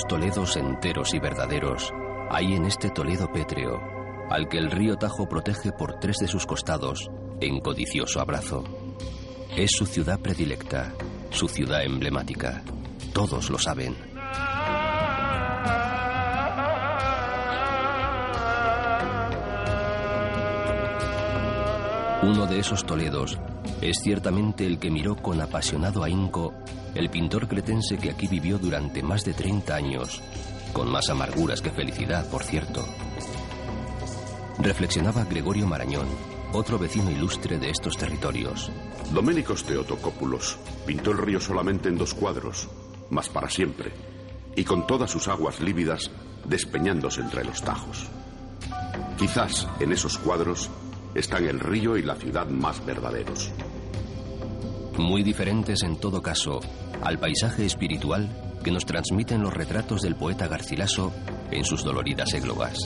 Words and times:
Toledos 0.00 0.56
enteros 0.56 1.12
y 1.12 1.18
verdaderos 1.18 1.92
hay 2.30 2.54
en 2.54 2.64
este 2.64 2.88
Toledo 2.88 3.30
pétreo, 3.30 3.78
al 4.30 4.48
que 4.48 4.56
el 4.56 4.70
río 4.70 4.96
Tajo 4.96 5.28
protege 5.28 5.70
por 5.70 6.00
tres 6.00 6.16
de 6.18 6.28
sus 6.28 6.46
costados 6.46 7.10
en 7.42 7.60
codicioso 7.60 8.18
abrazo. 8.18 8.64
Es 9.54 9.72
su 9.72 9.84
ciudad 9.84 10.18
predilecta, 10.18 10.94
su 11.28 11.46
ciudad 11.46 11.84
emblemática. 11.84 12.62
Todos 13.12 13.50
lo 13.50 13.58
saben. 13.58 13.94
Uno 22.22 22.46
de 22.46 22.60
esos 22.60 22.86
Toledos 22.86 23.38
es 23.82 23.98
ciertamente 24.02 24.66
el 24.66 24.78
que 24.78 24.90
miró 24.90 25.16
con 25.16 25.40
apasionado 25.42 26.02
ahínco 26.02 26.54
el 26.94 27.10
pintor 27.10 27.48
cretense 27.48 27.96
que 27.96 28.10
aquí 28.10 28.26
vivió 28.26 28.58
durante 28.58 29.02
más 29.02 29.24
de 29.24 29.34
30 29.34 29.74
años, 29.74 30.22
con 30.72 30.90
más 30.90 31.08
amarguras 31.08 31.60
que 31.60 31.70
felicidad, 31.70 32.28
por 32.30 32.42
cierto. 32.42 32.84
Reflexionaba 34.58 35.24
Gregorio 35.24 35.66
Marañón, 35.66 36.06
otro 36.52 36.78
vecino 36.78 37.10
ilustre 37.10 37.58
de 37.58 37.70
estos 37.70 37.96
territorios. 37.96 38.70
Doménicos 39.12 39.64
Teotocópulos 39.64 40.58
pintó 40.86 41.12
el 41.12 41.18
río 41.18 41.40
solamente 41.40 41.88
en 41.88 41.96
dos 41.96 42.14
cuadros, 42.14 42.68
mas 43.10 43.28
para 43.28 43.48
siempre, 43.48 43.92
y 44.54 44.64
con 44.64 44.86
todas 44.86 45.10
sus 45.10 45.28
aguas 45.28 45.60
lívidas 45.60 46.10
despeñándose 46.44 47.20
entre 47.20 47.44
los 47.44 47.62
tajos. 47.62 48.06
Quizás 49.18 49.68
en 49.80 49.92
esos 49.92 50.18
cuadros 50.18 50.70
están 51.14 51.46
el 51.46 51.60
río 51.60 51.96
y 51.96 52.02
la 52.02 52.16
ciudad 52.16 52.46
más 52.48 52.84
verdaderos. 52.84 53.50
Muy 54.98 55.22
diferentes 55.22 55.82
en 55.82 55.96
todo 55.96 56.22
caso 56.22 56.60
al 57.02 57.18
paisaje 57.18 57.64
espiritual 57.64 58.28
que 58.62 58.70
nos 58.70 58.86
transmiten 58.86 59.42
los 59.42 59.52
retratos 59.52 60.02
del 60.02 60.14
poeta 60.14 60.46
Garcilaso 60.46 61.12
en 61.50 61.64
sus 61.64 61.82
doloridas 61.82 62.32
églogas. 62.34 62.78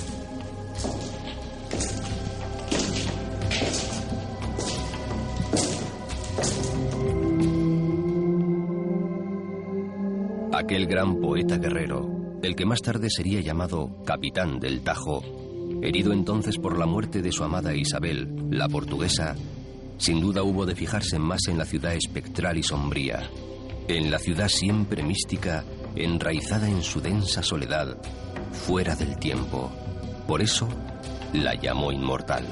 Aquel 10.52 10.86
gran 10.86 11.20
poeta 11.20 11.58
guerrero, 11.58 12.38
el 12.42 12.56
que 12.56 12.64
más 12.64 12.80
tarde 12.80 13.10
sería 13.10 13.40
llamado 13.40 14.02
Capitán 14.04 14.58
del 14.58 14.80
Tajo, 14.80 15.22
herido 15.82 16.12
entonces 16.12 16.56
por 16.56 16.78
la 16.78 16.86
muerte 16.86 17.20
de 17.20 17.30
su 17.30 17.44
amada 17.44 17.74
Isabel, 17.74 18.48
la 18.50 18.68
portuguesa, 18.68 19.36
sin 19.98 20.20
duda 20.20 20.42
hubo 20.42 20.66
de 20.66 20.74
fijarse 20.74 21.18
más 21.18 21.48
en 21.48 21.58
la 21.58 21.64
ciudad 21.64 21.94
espectral 21.94 22.58
y 22.58 22.62
sombría, 22.62 23.30
en 23.88 24.10
la 24.10 24.18
ciudad 24.18 24.48
siempre 24.48 25.02
mística, 25.02 25.64
enraizada 25.94 26.68
en 26.68 26.82
su 26.82 27.00
densa 27.00 27.42
soledad, 27.42 27.96
fuera 28.52 28.94
del 28.94 29.18
tiempo. 29.18 29.70
Por 30.26 30.42
eso 30.42 30.68
la 31.32 31.54
llamó 31.54 31.92
inmortal. 31.92 32.46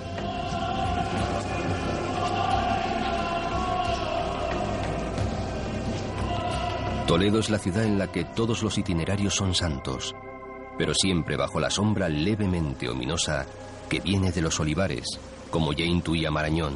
Toledo 7.06 7.38
es 7.38 7.50
la 7.50 7.58
ciudad 7.58 7.84
en 7.84 7.98
la 7.98 8.10
que 8.10 8.24
todos 8.24 8.62
los 8.62 8.78
itinerarios 8.78 9.34
son 9.34 9.54
santos, 9.54 10.14
pero 10.78 10.94
siempre 10.94 11.36
bajo 11.36 11.60
la 11.60 11.68
sombra 11.68 12.08
levemente 12.08 12.88
ominosa 12.88 13.46
que 13.90 14.00
viene 14.00 14.32
de 14.32 14.40
los 14.40 14.58
olivares, 14.58 15.04
como 15.50 15.72
ya 15.74 15.84
intuía 15.84 16.30
Marañón. 16.30 16.74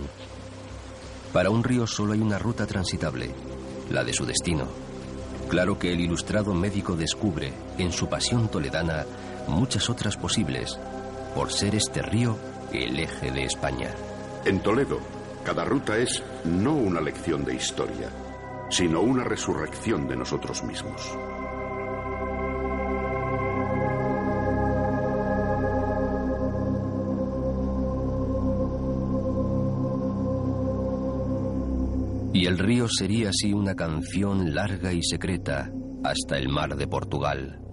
Para 1.33 1.51
un 1.51 1.63
río 1.63 1.87
solo 1.87 2.15
hay 2.15 2.21
una 2.21 2.39
ruta 2.39 2.67
transitable, 2.67 3.31
la 3.91 4.03
de 4.03 4.13
su 4.13 4.25
destino. 4.25 4.67
Claro 5.49 5.79
que 5.79 5.93
el 5.93 6.01
ilustrado 6.01 6.55
médico 6.55 6.97
descubre, 6.97 7.53
en 7.79 7.93
su 7.93 8.09
pasión 8.09 8.49
toledana, 8.49 9.05
muchas 9.47 9.89
otras 9.91 10.17
posibles, 10.17 10.79
por 11.35 11.53
ser 11.53 11.75
este 11.75 12.03
río 12.03 12.37
el 12.73 12.99
eje 12.99 13.31
de 13.31 13.45
España. 13.45 13.95
En 14.45 14.61
Toledo, 14.61 14.99
cada 15.45 15.65
ruta 15.65 15.97
es 15.97 16.23
no 16.45 16.75
una 16.75 17.01
lección 17.01 17.45
de 17.45 17.55
historia, 17.55 18.11
sino 18.71 19.01
una 19.01 19.25
resurrección 19.25 20.07
de 20.09 20.17
nosotros 20.17 20.63
mismos. 20.63 21.17
Y 32.33 32.47
el 32.47 32.59
río 32.59 32.87
sería 32.89 33.31
así 33.31 33.53
una 33.53 33.75
canción 33.75 34.55
larga 34.55 34.93
y 34.93 35.03
secreta 35.03 35.71
hasta 36.05 36.39
el 36.39 36.49
mar 36.49 36.77
de 36.77 36.87
Portugal. 36.87 37.68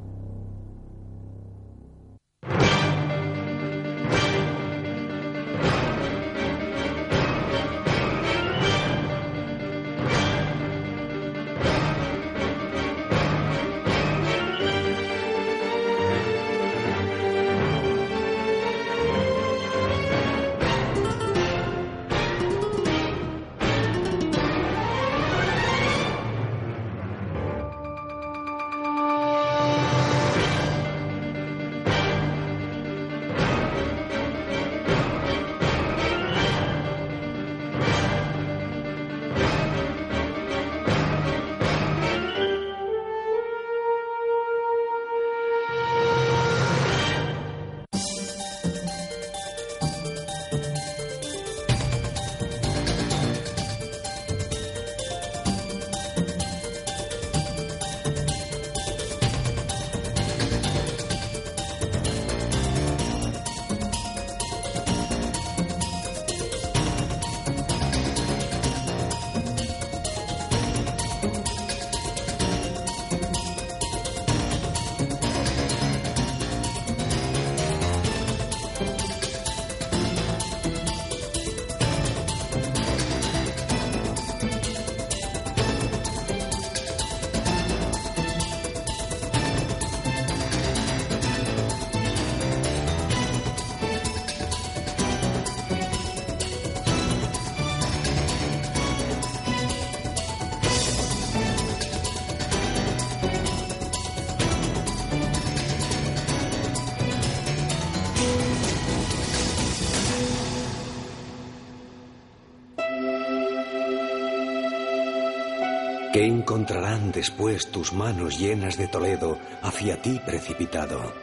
¿Qué 116.16 116.26
encontrarán 116.26 117.12
después 117.12 117.70
tus 117.70 117.92
manos 117.92 118.40
llenas 118.40 118.78
de 118.78 118.88
Toledo 118.88 119.38
hacia 119.62 120.02
ti 120.02 120.22
precipitado? 120.26 121.14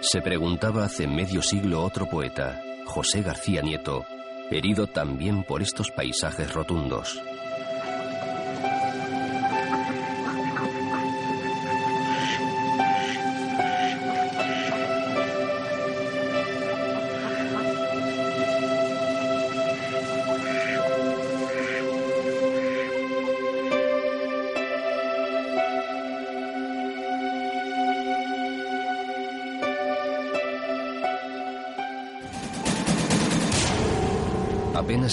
Se 0.00 0.22
preguntaba 0.22 0.86
hace 0.86 1.06
medio 1.06 1.42
siglo 1.42 1.84
otro 1.84 2.06
poeta, 2.08 2.58
José 2.86 3.20
García 3.20 3.60
Nieto, 3.60 4.06
herido 4.50 4.86
también 4.86 5.44
por 5.44 5.60
estos 5.60 5.90
paisajes 5.90 6.50
rotundos. 6.54 7.20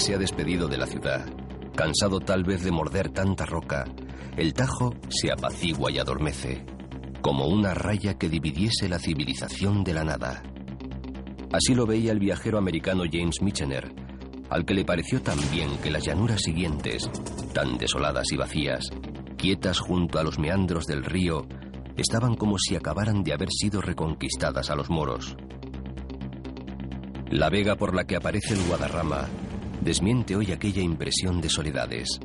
Se 0.00 0.14
ha 0.14 0.18
despedido 0.18 0.66
de 0.66 0.78
la 0.78 0.86
ciudad, 0.86 1.26
cansado 1.76 2.20
tal 2.20 2.42
vez 2.42 2.64
de 2.64 2.70
morder 2.70 3.10
tanta 3.10 3.44
roca, 3.44 3.84
el 4.34 4.54
Tajo 4.54 4.94
se 5.10 5.30
apacigua 5.30 5.92
y 5.92 5.98
adormece, 5.98 6.64
como 7.20 7.48
una 7.48 7.74
raya 7.74 8.16
que 8.16 8.30
dividiese 8.30 8.88
la 8.88 8.98
civilización 8.98 9.84
de 9.84 9.92
la 9.92 10.04
nada. 10.04 10.42
Así 11.52 11.74
lo 11.74 11.84
veía 11.84 12.12
el 12.12 12.18
viajero 12.18 12.56
americano 12.56 13.02
James 13.12 13.42
Michener, 13.42 13.92
al 14.48 14.64
que 14.64 14.72
le 14.72 14.86
pareció 14.86 15.20
tan 15.20 15.38
bien 15.50 15.76
que 15.82 15.90
las 15.90 16.06
llanuras 16.06 16.40
siguientes, 16.40 17.10
tan 17.52 17.76
desoladas 17.76 18.32
y 18.32 18.38
vacías, 18.38 18.88
quietas 19.36 19.80
junto 19.80 20.18
a 20.18 20.22
los 20.22 20.38
meandros 20.38 20.86
del 20.86 21.04
río, 21.04 21.46
estaban 21.98 22.36
como 22.36 22.56
si 22.56 22.74
acabaran 22.74 23.22
de 23.22 23.34
haber 23.34 23.50
sido 23.50 23.82
reconquistadas 23.82 24.70
a 24.70 24.76
los 24.76 24.88
moros. 24.88 25.36
La 27.28 27.50
vega 27.50 27.76
por 27.76 27.94
la 27.94 28.04
que 28.04 28.16
aparece 28.16 28.54
el 28.54 28.62
Guadarrama 28.62 29.28
desmiente 29.80 30.36
hoy 30.36 30.52
aquella 30.52 30.82
impresión 30.82 31.40
de 31.40 31.48
soledades. 31.48 32.20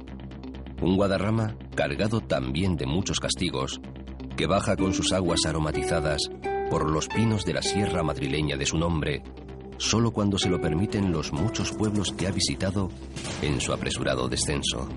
Un 0.81 0.95
Guadarrama 0.95 1.55
cargado 1.75 2.21
también 2.21 2.75
de 2.75 2.85
muchos 2.85 3.19
castigos, 3.19 3.79
que 4.35 4.47
baja 4.47 4.75
con 4.75 4.93
sus 4.93 5.13
aguas 5.13 5.41
aromatizadas 5.45 6.29
por 6.69 6.89
los 6.89 7.07
pinos 7.07 7.45
de 7.45 7.53
la 7.53 7.61
sierra 7.61 8.03
madrileña 8.03 8.57
de 8.57 8.65
su 8.65 8.77
nombre, 8.77 9.23
solo 9.77 10.11
cuando 10.11 10.37
se 10.37 10.49
lo 10.49 10.59
permiten 10.59 11.11
los 11.11 11.31
muchos 11.31 11.71
pueblos 11.71 12.11
que 12.11 12.27
ha 12.27 12.31
visitado 12.31 12.89
en 13.41 13.61
su 13.61 13.71
apresurado 13.73 14.27
descenso. 14.27 14.89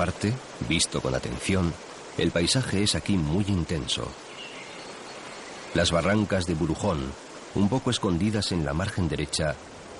Parte, 0.00 0.32
visto 0.66 1.02
con 1.02 1.14
atención, 1.14 1.74
el 2.16 2.30
paisaje 2.30 2.82
es 2.82 2.94
aquí 2.94 3.18
muy 3.18 3.44
intenso. 3.48 4.08
Las 5.74 5.90
barrancas 5.90 6.46
de 6.46 6.54
Burujón, 6.54 7.12
un 7.54 7.68
poco 7.68 7.90
escondidas 7.90 8.50
en 8.52 8.64
la 8.64 8.72
margen 8.72 9.10
derecha, 9.10 9.54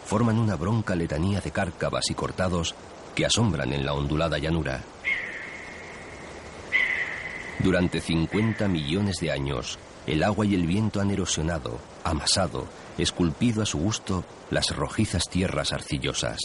forman 0.06 0.38
una 0.38 0.56
bronca 0.56 0.94
letanía 0.94 1.42
de 1.42 1.50
cárcavas 1.50 2.08
y 2.08 2.14
cortados 2.14 2.74
que 3.14 3.26
asombran 3.26 3.74
en 3.74 3.84
la 3.84 3.92
ondulada 3.92 4.38
llanura. 4.38 4.80
Durante 7.58 8.00
50 8.00 8.68
millones 8.68 9.16
de 9.20 9.32
años, 9.32 9.78
el 10.06 10.22
agua 10.22 10.46
y 10.46 10.54
el 10.54 10.66
viento 10.66 11.02
han 11.02 11.10
erosionado, 11.10 11.78
amasado, 12.04 12.66
esculpido 12.96 13.62
a 13.62 13.66
su 13.66 13.76
gusto 13.76 14.24
las 14.48 14.74
rojizas 14.74 15.28
tierras 15.28 15.74
arcillosas. 15.74 16.38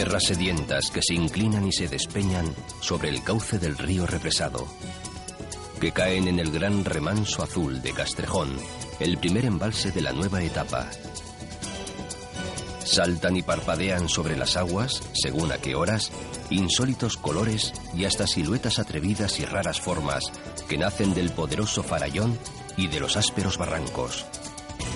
Tierras 0.00 0.24
sedientas 0.24 0.90
que 0.90 1.02
se 1.02 1.12
inclinan 1.12 1.66
y 1.66 1.72
se 1.72 1.86
despeñan 1.86 2.54
sobre 2.80 3.10
el 3.10 3.22
cauce 3.22 3.58
del 3.58 3.76
río 3.76 4.06
represado, 4.06 4.66
que 5.78 5.92
caen 5.92 6.26
en 6.26 6.38
el 6.38 6.50
gran 6.50 6.86
remanso 6.86 7.42
azul 7.42 7.82
de 7.82 7.92
Castrejón, 7.92 8.56
el 8.98 9.18
primer 9.18 9.44
embalse 9.44 9.92
de 9.92 10.00
la 10.00 10.12
nueva 10.12 10.42
etapa. 10.42 10.88
Saltan 12.82 13.36
y 13.36 13.42
parpadean 13.42 14.08
sobre 14.08 14.38
las 14.38 14.56
aguas, 14.56 15.02
según 15.12 15.52
a 15.52 15.58
qué 15.58 15.74
horas, 15.74 16.10
insólitos 16.48 17.18
colores 17.18 17.74
y 17.94 18.06
hasta 18.06 18.26
siluetas 18.26 18.78
atrevidas 18.78 19.38
y 19.38 19.44
raras 19.44 19.82
formas 19.82 20.32
que 20.66 20.78
nacen 20.78 21.12
del 21.12 21.28
poderoso 21.28 21.82
farallón 21.82 22.38
y 22.78 22.86
de 22.86 23.00
los 23.00 23.18
ásperos 23.18 23.58
barrancos. 23.58 24.24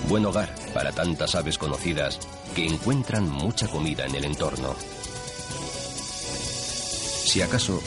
Buen 0.07 0.23
hogar 0.25 0.53
para 0.73 0.91
tantas 0.91 1.33
aves 1.33 1.57
conocidas 1.57 2.19
que 2.53 2.67
encuentran 2.67 3.27
mucha 3.27 3.67
comida 3.67 4.05
en 4.05 4.13
el 4.13 4.25
entorno. 4.25 4.75
Si 7.25 7.41
acaso 7.41 7.81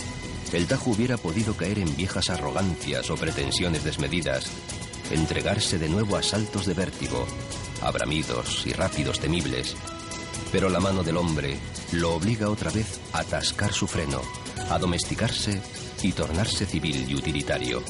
el 0.52 0.66
Tajo 0.66 0.90
hubiera 0.90 1.16
podido 1.16 1.54
caer 1.54 1.78
en 1.78 1.96
viejas 1.96 2.28
arrogancias 2.30 3.08
o 3.10 3.14
pretensiones 3.14 3.84
desmedidas, 3.84 4.46
entregarse 5.12 5.78
de 5.78 5.88
nuevo 5.88 6.16
a 6.16 6.22
saltos 6.22 6.66
de 6.66 6.74
vértigo, 6.74 7.24
a 7.82 7.92
bramidos 7.92 8.66
y 8.66 8.72
rápidos 8.72 9.20
temibles, 9.20 9.76
pero 10.50 10.68
la 10.68 10.80
mano 10.80 11.04
del 11.04 11.18
hombre 11.18 11.56
lo 11.92 12.14
obliga 12.14 12.50
otra 12.50 12.72
vez 12.72 13.00
a 13.12 13.20
atascar 13.20 13.72
su 13.72 13.86
freno, 13.86 14.20
a 14.70 14.78
domesticarse 14.78 15.60
y 16.02 16.12
tornarse 16.12 16.66
civil 16.66 17.06
y 17.08 17.14
utilitario. 17.14 17.82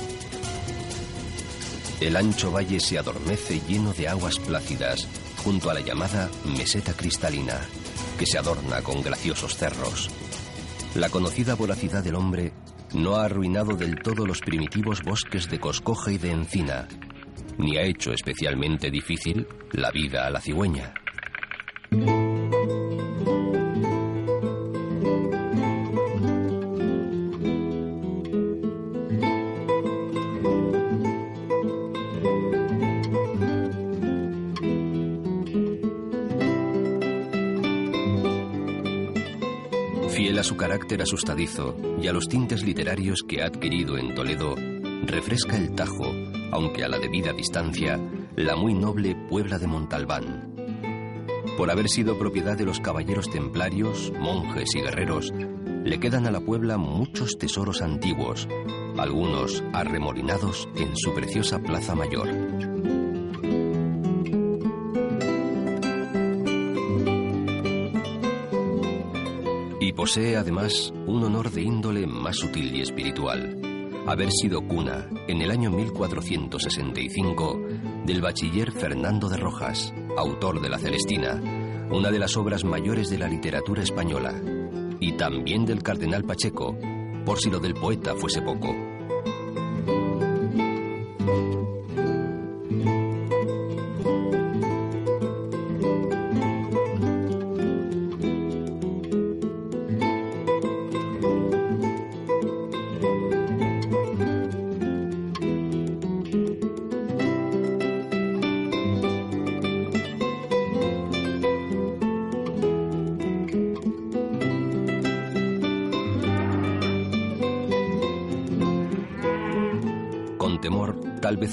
El 2.00 2.16
ancho 2.16 2.52
valle 2.52 2.78
se 2.78 2.96
adormece 2.96 3.60
lleno 3.68 3.92
de 3.92 4.08
aguas 4.08 4.38
plácidas 4.38 5.08
junto 5.42 5.70
a 5.70 5.74
la 5.74 5.80
llamada 5.80 6.30
meseta 6.44 6.92
cristalina, 6.92 7.60
que 8.18 8.26
se 8.26 8.38
adorna 8.38 8.82
con 8.82 9.02
graciosos 9.02 9.56
cerros. 9.56 10.08
La 10.94 11.10
conocida 11.10 11.54
voracidad 11.54 12.04
del 12.04 12.14
hombre 12.14 12.52
no 12.94 13.16
ha 13.16 13.24
arruinado 13.24 13.76
del 13.76 13.96
todo 13.96 14.26
los 14.26 14.40
primitivos 14.40 15.02
bosques 15.02 15.48
de 15.48 15.58
coscoja 15.58 16.12
y 16.12 16.18
de 16.18 16.30
encina, 16.30 16.86
ni 17.58 17.76
ha 17.76 17.82
hecho 17.82 18.12
especialmente 18.12 18.90
difícil 18.90 19.46
la 19.72 19.90
vida 19.90 20.26
a 20.26 20.30
la 20.30 20.40
cigüeña. 20.40 20.94
Su 40.42 40.56
carácter 40.56 41.00
asustadizo 41.00 41.76
y 42.02 42.08
a 42.08 42.12
los 42.12 42.26
tintes 42.28 42.64
literarios 42.64 43.22
que 43.22 43.40
ha 43.40 43.46
adquirido 43.46 43.96
en 43.98 44.14
Toledo, 44.16 44.56
refresca 45.06 45.56
el 45.56 45.74
Tajo, 45.74 46.12
aunque 46.50 46.82
a 46.82 46.88
la 46.88 46.98
debida 46.98 47.32
distancia, 47.32 48.00
la 48.34 48.56
muy 48.56 48.74
noble 48.74 49.14
Puebla 49.28 49.58
de 49.58 49.68
Montalbán. 49.68 50.54
Por 51.56 51.70
haber 51.70 51.88
sido 51.88 52.18
propiedad 52.18 52.58
de 52.58 52.64
los 52.64 52.80
caballeros 52.80 53.30
templarios, 53.30 54.12
monjes 54.18 54.74
y 54.74 54.80
guerreros, 54.80 55.32
le 55.84 56.00
quedan 56.00 56.26
a 56.26 56.32
la 56.32 56.40
Puebla 56.40 56.78
muchos 56.78 57.38
tesoros 57.38 57.80
antiguos, 57.80 58.48
algunos 58.96 59.62
arremolinados 59.72 60.68
en 60.76 60.96
su 60.96 61.14
preciosa 61.14 61.60
Plaza 61.60 61.94
Mayor. 61.94 62.97
Posee 70.08 70.38
además 70.38 70.90
un 71.06 71.22
honor 71.22 71.50
de 71.50 71.60
índole 71.60 72.06
más 72.06 72.36
sutil 72.36 72.74
y 72.74 72.80
espiritual, 72.80 73.60
haber 74.06 74.30
sido 74.32 74.66
cuna, 74.66 75.06
en 75.28 75.42
el 75.42 75.50
año 75.50 75.70
1465, 75.70 77.60
del 78.06 78.22
bachiller 78.22 78.72
Fernando 78.72 79.28
de 79.28 79.36
Rojas, 79.36 79.92
autor 80.16 80.62
de 80.62 80.70
La 80.70 80.78
Celestina, 80.78 81.34
una 81.90 82.10
de 82.10 82.18
las 82.18 82.38
obras 82.38 82.64
mayores 82.64 83.10
de 83.10 83.18
la 83.18 83.28
literatura 83.28 83.82
española, 83.82 84.32
y 84.98 85.12
también 85.12 85.66
del 85.66 85.82
cardenal 85.82 86.24
Pacheco, 86.24 86.74
por 87.26 87.38
si 87.38 87.50
lo 87.50 87.60
del 87.60 87.74
poeta 87.74 88.14
fuese 88.14 88.40
poco. 88.40 88.87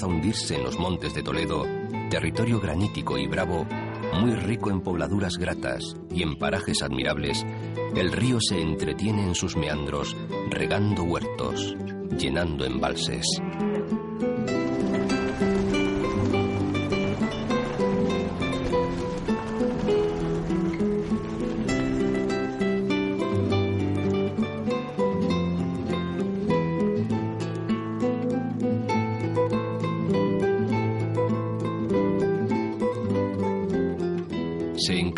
A 0.02 0.06
hundirse 0.06 0.56
en 0.56 0.64
los 0.64 0.78
montes 0.78 1.14
de 1.14 1.22
Toledo, 1.22 1.64
territorio 2.10 2.60
granítico 2.60 3.18
y 3.18 3.26
bravo, 3.26 3.66
muy 4.14 4.34
rico 4.34 4.70
en 4.70 4.80
pobladuras 4.80 5.36
gratas 5.36 5.96
y 6.10 6.22
en 6.22 6.36
parajes 6.36 6.82
admirables, 6.82 7.44
el 7.94 8.12
río 8.12 8.38
se 8.40 8.60
entretiene 8.60 9.22
en 9.22 9.34
sus 9.34 9.56
meandros, 9.56 10.16
regando 10.50 11.04
huertos, 11.04 11.76
llenando 12.18 12.64
embalses. 12.64 13.26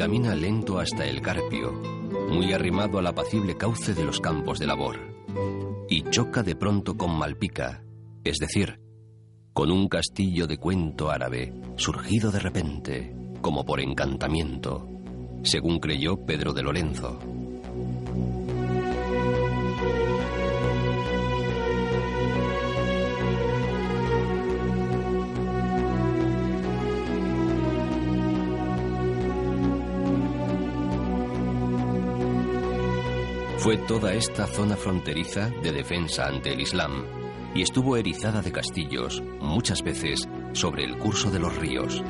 Camina 0.09 0.35
lento 0.35 0.79
hasta 0.79 1.05
el 1.05 1.21
Carpio, 1.21 1.71
muy 2.31 2.55
arrimado 2.55 2.99
al 2.99 3.07
apacible 3.09 3.59
cauce 3.59 3.93
de 3.93 4.07
los 4.07 4.21
campos 4.21 4.59
de 4.59 4.67
labor, 4.67 4.97
y 5.87 6.03
choca 6.05 6.43
de 6.43 6.57
pronto 6.57 6.97
con 6.97 7.19
Malpica, 7.19 7.85
es 8.25 8.39
decir, 8.39 8.81
con 9.53 9.71
un 9.71 9.87
castillo 9.87 10.47
de 10.47 10.57
cuento 10.57 11.11
árabe, 11.11 11.53
surgido 11.77 12.31
de 12.31 12.39
repente, 12.39 13.15
como 13.43 13.67
por 13.67 13.81
encantamiento, 13.81 14.89
según 15.43 15.79
creyó 15.79 16.25
Pedro 16.25 16.55
de 16.55 16.63
Lorenzo. 16.63 17.19
Fue 33.59 33.77
toda 33.77 34.15
esta 34.15 34.47
zona 34.47 34.77
fronteriza 34.77 35.51
de 35.51 35.73
defensa 35.73 36.27
ante 36.27 36.53
el 36.53 36.61
Islam 36.61 37.05
y 37.57 37.63
estuvo 37.63 37.97
erizada 37.97 38.41
de 38.41 38.53
castillos, 38.53 39.21
muchas 39.41 39.83
veces 39.83 40.29
sobre 40.53 40.85
el 40.85 40.97
curso 40.97 41.29
de 41.29 41.41
los 41.41 41.57
ríos. 41.57 42.01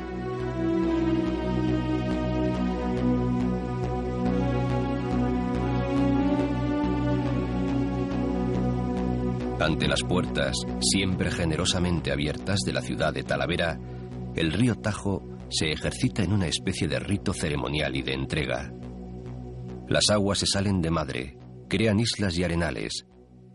Ante 9.59 9.87
las 9.87 10.03
puertas, 10.03 10.55
siempre 10.79 11.31
generosamente 11.31 12.11
abiertas 12.11 12.59
de 12.63 12.73
la 12.73 12.81
ciudad 12.81 13.11
de 13.11 13.23
Talavera, 13.23 13.79
el 14.35 14.53
río 14.53 14.75
Tajo 14.75 15.23
se 15.49 15.71
ejercita 15.71 16.21
en 16.21 16.31
una 16.31 16.45
especie 16.45 16.87
de 16.87 16.99
rito 16.99 17.33
ceremonial 17.33 17.95
y 17.95 18.03
de 18.03 18.13
entrega. 18.13 18.71
Las 19.87 20.11
aguas 20.11 20.37
se 20.37 20.45
salen 20.45 20.81
de 20.81 20.91
madre, 20.91 21.38
crean 21.69 21.99
islas 21.99 22.37
y 22.37 22.43
arenales, 22.43 23.05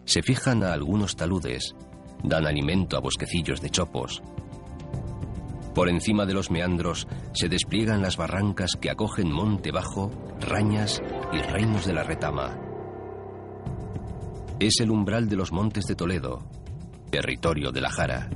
se 0.06 0.22
fijan 0.22 0.62
a 0.62 0.72
algunos 0.72 1.16
taludes, 1.16 1.74
dan 2.22 2.46
alimento 2.46 2.96
a 2.96 3.00
bosquecillos 3.00 3.60
de 3.60 3.70
chopos. 3.70 4.22
Por 5.74 5.88
encima 5.88 6.24
de 6.24 6.34
los 6.34 6.50
meandros 6.50 7.08
se 7.32 7.48
despliegan 7.48 8.00
las 8.00 8.16
barrancas 8.16 8.72
que 8.80 8.90
acogen 8.90 9.32
monte 9.32 9.72
bajo, 9.72 10.10
rañas 10.40 11.02
y 11.32 11.38
reinos 11.38 11.84
de 11.84 11.92
la 11.92 12.04
retama. 12.04 12.56
Es 14.60 14.78
el 14.80 14.90
umbral 14.90 15.28
de 15.28 15.36
los 15.36 15.50
montes 15.50 15.84
de 15.86 15.96
Toledo, 15.96 16.48
territorio 17.10 17.72
de 17.72 17.80
la 17.80 17.90
Jara. 17.90 18.30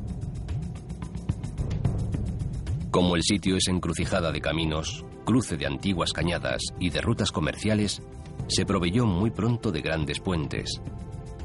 Como 2.91 3.15
el 3.15 3.23
sitio 3.23 3.57
es 3.57 3.69
encrucijada 3.69 4.33
de 4.33 4.41
caminos, 4.41 5.05
cruce 5.25 5.57
de 5.57 5.67
antiguas 5.67 6.13
cañadas 6.13 6.63
y 6.81 6.91
de 6.91 7.01
rutas 7.01 7.31
comerciales, 7.31 8.03
se 8.49 8.67
proveyó 8.67 9.07
muy 9.07 9.31
pronto 9.31 9.71
de 9.71 9.81
grandes 9.81 10.21
puentes. 10.21 10.81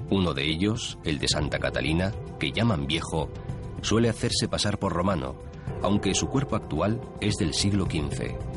Uno 0.10 0.33
de 0.33 0.50
ellos, 0.50 0.98
el 1.03 1.19
de 1.19 1.27
Santa 1.27 1.60
Catalina, 1.60 2.13
que 2.39 2.51
llaman 2.51 2.88
viejo, 2.88 3.29
suele 3.81 4.10
hacerse 4.10 4.48
pasar 4.48 4.79
por 4.79 4.93
romano, 4.93 5.36
aunque 5.81 6.13
su 6.13 6.27
cuerpo 6.27 6.55
actual 6.55 7.01
es 7.19 7.36
del 7.36 7.53
siglo 7.53 7.86
XV. 7.86 8.52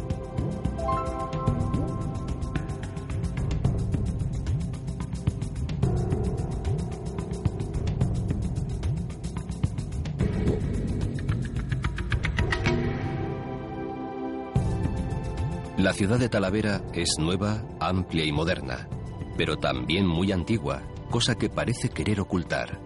La 15.87 15.93
ciudad 15.93 16.19
de 16.19 16.29
Talavera 16.29 16.83
es 16.95 17.11
nueva, 17.17 17.63
amplia 17.79 18.25
y 18.25 18.33
moderna, 18.33 18.89
pero 19.37 19.57
también 19.57 20.05
muy 20.05 20.33
antigua, 20.33 20.83
cosa 21.13 21.37
que 21.37 21.49
parece 21.49 21.91
querer 21.91 22.21
ocultar. 22.21 22.81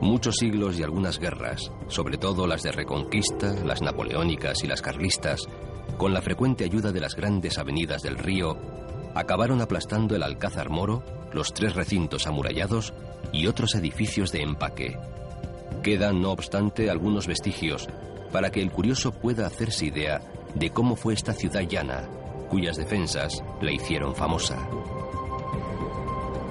Muchos 0.00 0.36
siglos 0.36 0.78
y 0.78 0.82
algunas 0.82 1.18
guerras, 1.18 1.70
sobre 1.88 2.16
todo 2.16 2.46
las 2.46 2.62
de 2.62 2.72
Reconquista, 2.72 3.52
las 3.66 3.82
napoleónicas 3.82 4.64
y 4.64 4.68
las 4.68 4.80
carlistas, 4.80 5.42
con 5.98 6.14
la 6.14 6.22
frecuente 6.22 6.64
ayuda 6.64 6.92
de 6.92 7.00
las 7.00 7.14
grandes 7.14 7.58
avenidas 7.58 8.00
del 8.00 8.16
río, 8.16 8.56
acabaron 9.14 9.60
aplastando 9.60 10.16
el 10.16 10.22
Alcázar 10.22 10.70
Moro, 10.70 11.02
los 11.34 11.52
tres 11.52 11.74
recintos 11.74 12.26
amurallados 12.26 12.94
y 13.34 13.48
otros 13.48 13.74
edificios 13.74 14.32
de 14.32 14.40
empaque. 14.40 14.96
Quedan, 15.82 16.22
no 16.22 16.30
obstante, 16.30 16.88
algunos 16.88 17.26
vestigios 17.26 17.86
para 18.32 18.50
que 18.50 18.62
el 18.62 18.72
curioso 18.72 19.12
pueda 19.12 19.46
hacerse 19.46 19.84
idea 19.84 20.22
de 20.54 20.70
cómo 20.70 20.96
fue 20.96 21.14
esta 21.14 21.32
ciudad 21.32 21.62
llana, 21.62 22.08
cuyas 22.48 22.76
defensas 22.76 23.42
la 23.60 23.72
hicieron 23.72 24.14
famosa. 24.14 24.68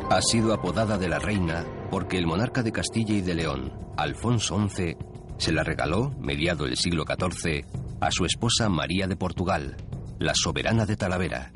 Ha 0.09 0.21
sido 0.21 0.53
apodada 0.53 0.97
de 0.97 1.07
la 1.07 1.19
reina 1.19 1.65
porque 1.89 2.17
el 2.17 2.27
monarca 2.27 2.63
de 2.63 2.71
Castilla 2.71 3.13
y 3.13 3.21
de 3.21 3.35
León, 3.35 3.71
Alfonso 3.97 4.57
XI, 4.67 4.97
se 5.37 5.51
la 5.51 5.63
regaló, 5.63 6.11
mediado 6.19 6.65
el 6.65 6.77
siglo 6.77 7.05
XIV, 7.05 7.65
a 7.99 8.11
su 8.11 8.25
esposa 8.25 8.69
María 8.69 9.07
de 9.07 9.15
Portugal, 9.15 9.77
la 10.19 10.33
soberana 10.35 10.85
de 10.85 10.97
Talavera. 10.97 11.51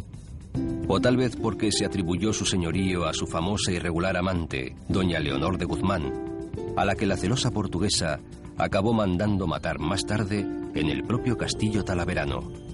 O 0.88 1.02
tal 1.02 1.18
vez 1.18 1.36
porque 1.36 1.72
se 1.72 1.86
atribuyó 1.86 2.32
su 2.34 2.46
señorío 2.46 3.06
a 3.06 3.14
su 3.14 3.28
famosa 3.28 3.72
y 3.72 3.80
regular 3.80 4.16
amante, 4.18 4.76
doña 4.88 5.20
Leonor 5.20 5.58
de 5.58 5.66
Guzmán, 5.66 6.14
a 6.78 6.86
la 6.86 6.96
que 6.96 7.06
la 7.06 7.18
celosa 7.18 7.52
portuguesa 7.52 8.20
acabó 8.58 8.94
mandando 8.94 9.48
matar 9.48 9.80
más 9.80 10.06
tarde 10.06 10.46
en 10.76 10.90
el 10.90 11.04
propio 11.04 11.38
castillo 11.38 11.84
talaverano. 11.84 12.66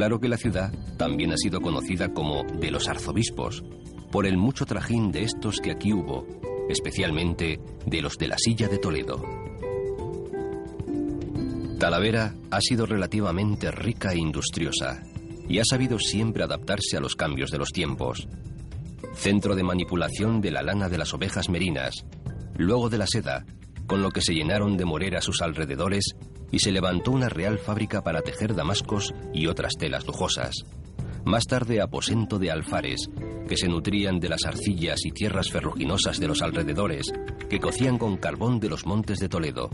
Claro 0.00 0.18
que 0.18 0.28
la 0.28 0.38
ciudad 0.38 0.72
también 0.96 1.30
ha 1.32 1.36
sido 1.36 1.60
conocida 1.60 2.14
como 2.14 2.42
de 2.44 2.70
los 2.70 2.88
arzobispos, 2.88 3.62
por 4.10 4.26
el 4.26 4.38
mucho 4.38 4.64
trajín 4.64 5.12
de 5.12 5.24
estos 5.24 5.60
que 5.60 5.70
aquí 5.70 5.92
hubo, 5.92 6.26
especialmente 6.70 7.60
de 7.84 8.00
los 8.00 8.16
de 8.16 8.28
la 8.28 8.38
silla 8.38 8.66
de 8.68 8.78
Toledo. 8.78 9.49
Talavera 11.80 12.34
ha 12.50 12.60
sido 12.60 12.84
relativamente 12.84 13.70
rica 13.70 14.12
e 14.12 14.18
industriosa 14.18 15.02
y 15.48 15.60
ha 15.60 15.64
sabido 15.64 15.98
siempre 15.98 16.44
adaptarse 16.44 16.98
a 16.98 17.00
los 17.00 17.16
cambios 17.16 17.50
de 17.50 17.56
los 17.56 17.70
tiempos. 17.70 18.28
Centro 19.14 19.54
de 19.54 19.62
manipulación 19.62 20.42
de 20.42 20.50
la 20.50 20.60
lana 20.60 20.90
de 20.90 20.98
las 20.98 21.14
ovejas 21.14 21.48
merinas, 21.48 22.04
luego 22.58 22.90
de 22.90 22.98
la 22.98 23.06
seda, 23.06 23.46
con 23.86 24.02
lo 24.02 24.10
que 24.10 24.20
se 24.20 24.34
llenaron 24.34 24.76
de 24.76 24.84
morera 24.84 25.22
sus 25.22 25.40
alrededores 25.40 26.04
y 26.52 26.58
se 26.58 26.70
levantó 26.70 27.12
una 27.12 27.30
real 27.30 27.58
fábrica 27.58 28.02
para 28.02 28.20
tejer 28.20 28.54
damascos 28.54 29.14
y 29.32 29.46
otras 29.46 29.72
telas 29.78 30.06
lujosas. 30.06 30.52
Más 31.24 31.46
tarde 31.46 31.80
aposento 31.80 32.38
de 32.38 32.50
alfares, 32.50 33.08
que 33.48 33.56
se 33.56 33.68
nutrían 33.68 34.20
de 34.20 34.28
las 34.28 34.44
arcillas 34.44 34.98
y 35.06 35.12
tierras 35.12 35.48
ferruginosas 35.50 36.20
de 36.20 36.28
los 36.28 36.42
alrededores, 36.42 37.10
que 37.48 37.58
cocían 37.58 37.96
con 37.96 38.18
carbón 38.18 38.60
de 38.60 38.68
los 38.68 38.84
montes 38.84 39.18
de 39.18 39.30
Toledo. 39.30 39.70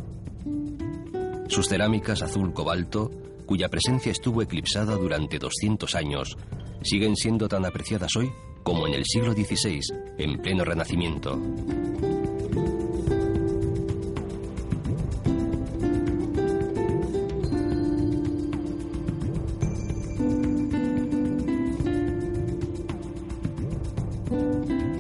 Sus 1.49 1.69
cerámicas 1.69 2.23
azul 2.23 2.53
cobalto, 2.53 3.11
cuya 3.47 3.69
presencia 3.69 4.13
estuvo 4.13 4.43
eclipsada 4.43 4.97
durante 4.97 5.39
200 5.39 5.95
años, 5.95 6.37
siguen 6.83 7.17
siendo 7.17 7.49
tan 7.49 7.65
apreciadas 7.65 8.15
hoy 8.17 8.31
como 8.63 8.87
en 8.89 8.95
el 8.95 9.05
siglo 9.05 9.33
XVI, 9.33 9.81
en 10.19 10.39
pleno 10.39 10.65
renacimiento. 10.65 11.41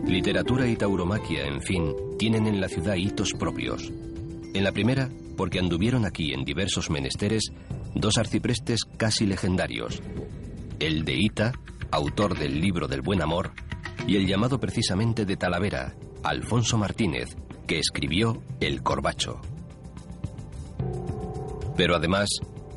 Literatura 0.06 0.68
y 0.68 0.76
tauromaquia, 0.76 1.46
en 1.46 1.60
fin, 1.60 1.92
tienen 2.18 2.46
en 2.46 2.60
la 2.60 2.68
ciudad 2.68 2.94
hitos 2.94 3.32
propios. 3.32 3.92
En 4.54 4.62
la 4.62 4.72
primera, 4.72 5.10
porque 5.36 5.58
anduvieron 5.58 6.04
aquí 6.04 6.32
en 6.32 6.44
diversos 6.44 6.90
menesteres 6.90 7.52
dos 7.94 8.18
arciprestes 8.18 8.80
casi 8.96 9.26
legendarios, 9.26 10.02
el 10.80 11.04
de 11.04 11.14
Ita, 11.16 11.52
autor 11.90 12.38
del 12.38 12.60
libro 12.60 12.88
del 12.88 13.02
buen 13.02 13.22
amor, 13.22 13.52
y 14.06 14.16
el 14.16 14.26
llamado 14.26 14.58
precisamente 14.58 15.24
de 15.24 15.36
Talavera, 15.36 15.94
Alfonso 16.22 16.78
Martínez, 16.78 17.36
que 17.66 17.78
escribió 17.78 18.42
El 18.60 18.82
Corbacho. 18.82 19.40
Pero 21.76 21.96
además, 21.96 22.28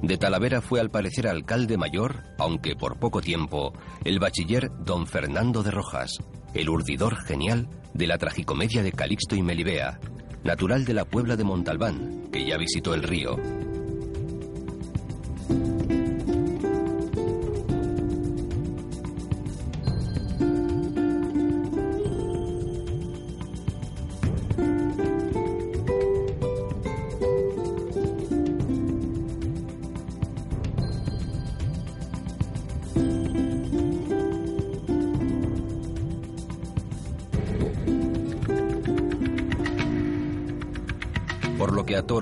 de 0.01 0.17
Talavera 0.17 0.61
fue 0.61 0.79
al 0.79 0.89
parecer 0.89 1.27
alcalde 1.27 1.77
mayor, 1.77 2.23
aunque 2.37 2.75
por 2.75 2.99
poco 2.99 3.21
tiempo, 3.21 3.73
el 4.03 4.19
bachiller 4.19 4.71
don 4.79 5.07
Fernando 5.07 5.63
de 5.63 5.71
Rojas, 5.71 6.17
el 6.53 6.69
urdidor 6.69 7.17
genial 7.25 7.67
de 7.93 8.07
la 8.07 8.17
tragicomedia 8.17 8.81
de 8.81 8.91
Calixto 8.91 9.35
y 9.35 9.41
Melibea, 9.41 9.99
natural 10.43 10.85
de 10.85 10.93
la 10.93 11.05
Puebla 11.05 11.35
de 11.35 11.43
Montalbán, 11.43 12.29
que 12.31 12.45
ya 12.45 12.57
visitó 12.57 12.93
el 12.93 13.03
río. 13.03 13.37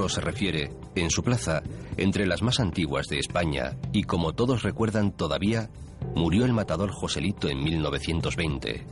Se 0.10 0.22
refiere, 0.22 0.72
en 0.96 1.10
su 1.10 1.24
plaza, 1.24 1.62
entre 1.98 2.26
las 2.26 2.42
más 2.42 2.60
antiguas 2.60 3.08
de 3.08 3.20
España, 3.20 3.78
y 3.92 4.04
como 4.04 4.34
todos 4.34 4.64
recuerdan 4.64 5.12
todavía, 5.12 5.70
murió 6.16 6.46
el 6.46 6.54
matador 6.54 6.92
Joselito 6.92 7.50
en 7.50 7.64
1920. 7.64 8.86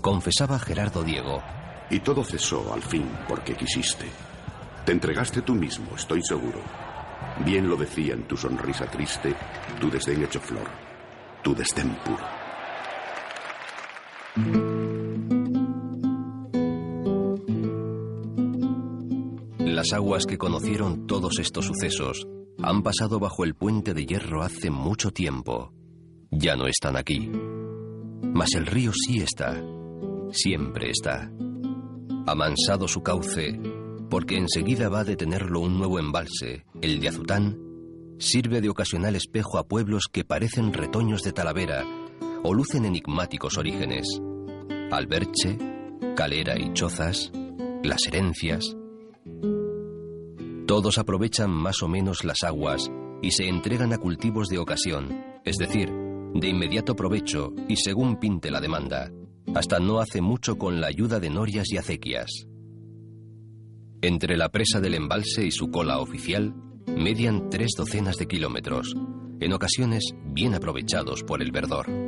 Confesaba 0.00 0.58
Gerardo 0.58 1.02
Diego. 1.02 1.42
Y 1.90 2.00
todo 2.00 2.24
cesó 2.24 2.72
al 2.72 2.82
fin 2.82 3.08
porque 3.28 3.54
quisiste. 3.54 4.06
Te 4.84 4.92
entregaste 4.92 5.42
tú 5.42 5.54
mismo, 5.54 5.86
estoy 5.96 6.22
seguro. 6.22 6.60
Bien 7.44 7.68
lo 7.68 7.76
decía 7.76 8.14
en 8.14 8.24
tu 8.24 8.36
sonrisa 8.36 8.86
triste, 8.86 9.34
tu 9.80 9.90
desdén 9.90 10.22
hecho 10.22 10.40
flor, 10.40 10.68
tu 11.42 11.54
desdén 11.54 11.96
puro. 12.04 12.24
Las 19.86 19.92
aguas 19.92 20.26
que 20.26 20.36
conocieron 20.36 21.06
todos 21.06 21.38
estos 21.38 21.66
sucesos 21.66 22.26
han 22.60 22.82
pasado 22.82 23.20
bajo 23.20 23.44
el 23.44 23.54
puente 23.54 23.94
de 23.94 24.04
hierro 24.04 24.42
hace 24.42 24.68
mucho 24.68 25.12
tiempo. 25.12 25.72
Ya 26.32 26.56
no 26.56 26.66
están 26.66 26.96
aquí. 26.96 27.30
Mas 28.20 28.48
el 28.56 28.66
río 28.66 28.90
sí 28.92 29.18
está. 29.18 29.62
Siempre 30.32 30.90
está. 30.90 31.30
Amansado 32.26 32.88
su 32.88 33.04
cauce, 33.04 33.60
porque 34.10 34.36
enseguida 34.36 34.88
va 34.88 35.00
a 35.00 35.04
detenerlo 35.04 35.60
un 35.60 35.78
nuevo 35.78 36.00
embalse, 36.00 36.64
el 36.82 36.98
de 36.98 37.08
Azután, 37.08 37.56
sirve 38.18 38.60
de 38.60 38.70
ocasional 38.70 39.14
espejo 39.14 39.56
a 39.56 39.68
pueblos 39.68 40.06
que 40.10 40.24
parecen 40.24 40.72
retoños 40.72 41.22
de 41.22 41.32
Talavera 41.32 41.84
o 42.42 42.52
lucen 42.52 42.86
enigmáticos 42.86 43.56
orígenes. 43.56 44.20
Alberche, 44.90 45.56
Calera 46.16 46.58
y 46.58 46.72
Chozas, 46.72 47.30
las 47.84 48.04
herencias, 48.08 48.76
todos 50.66 50.98
aprovechan 50.98 51.50
más 51.50 51.82
o 51.82 51.88
menos 51.88 52.24
las 52.24 52.42
aguas 52.42 52.90
y 53.22 53.30
se 53.30 53.48
entregan 53.48 53.92
a 53.92 53.98
cultivos 53.98 54.48
de 54.48 54.58
ocasión, 54.58 55.24
es 55.44 55.56
decir, 55.56 55.90
de 56.34 56.48
inmediato 56.48 56.94
provecho 56.94 57.52
y 57.68 57.76
según 57.76 58.16
pinte 58.16 58.50
la 58.50 58.60
demanda, 58.60 59.10
hasta 59.54 59.78
no 59.78 60.00
hace 60.00 60.20
mucho 60.20 60.58
con 60.58 60.80
la 60.80 60.88
ayuda 60.88 61.20
de 61.20 61.30
norias 61.30 61.72
y 61.72 61.78
acequias. 61.78 62.46
Entre 64.02 64.36
la 64.36 64.50
presa 64.50 64.80
del 64.80 64.94
embalse 64.94 65.46
y 65.46 65.50
su 65.50 65.70
cola 65.70 66.00
oficial, 66.00 66.54
median 66.86 67.48
tres 67.48 67.70
docenas 67.76 68.16
de 68.16 68.26
kilómetros, 68.26 68.94
en 69.40 69.52
ocasiones 69.52 70.04
bien 70.24 70.54
aprovechados 70.54 71.22
por 71.22 71.42
el 71.42 71.52
verdor. 71.52 72.05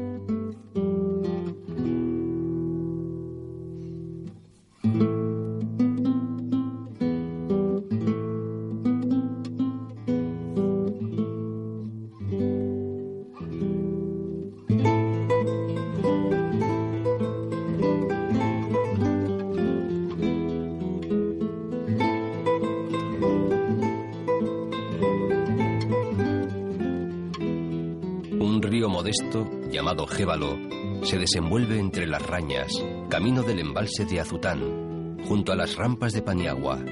Se 31.03 31.17
desenvuelve 31.17 31.79
entre 31.79 32.05
las 32.05 32.27
rañas, 32.27 32.73
camino 33.09 33.45
del 33.45 33.61
embalse 33.61 34.05
de 34.05 34.19
Azután, 34.19 35.17
junto 35.29 35.53
a 35.53 35.55
las 35.55 35.77
rampas 35.77 36.13
de 36.13 36.23
Paniagua. 36.23 36.85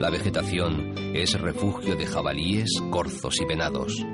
La 0.00 0.10
vegetación 0.10 0.94
es 1.14 1.40
refugio 1.40 1.94
de 1.94 2.06
jabalíes, 2.06 2.70
corzos 2.90 3.40
y 3.40 3.44
venados. 3.44 4.04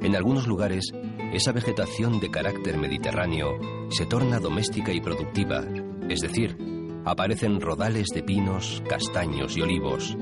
En 0.00 0.16
algunos 0.16 0.46
lugares, 0.46 0.90
esa 1.34 1.52
vegetación 1.52 2.18
de 2.18 2.30
carácter 2.30 2.78
mediterráneo 2.78 3.58
se 3.90 4.06
torna 4.06 4.40
doméstica 4.40 4.94
y 4.94 5.02
productiva, 5.02 5.62
es 6.08 6.20
decir, 6.20 6.56
aparecen 7.04 7.60
rodales 7.60 8.06
de 8.14 8.22
pinos, 8.22 8.82
castaños 8.88 9.54
y 9.54 9.60
olivos. 9.60 10.16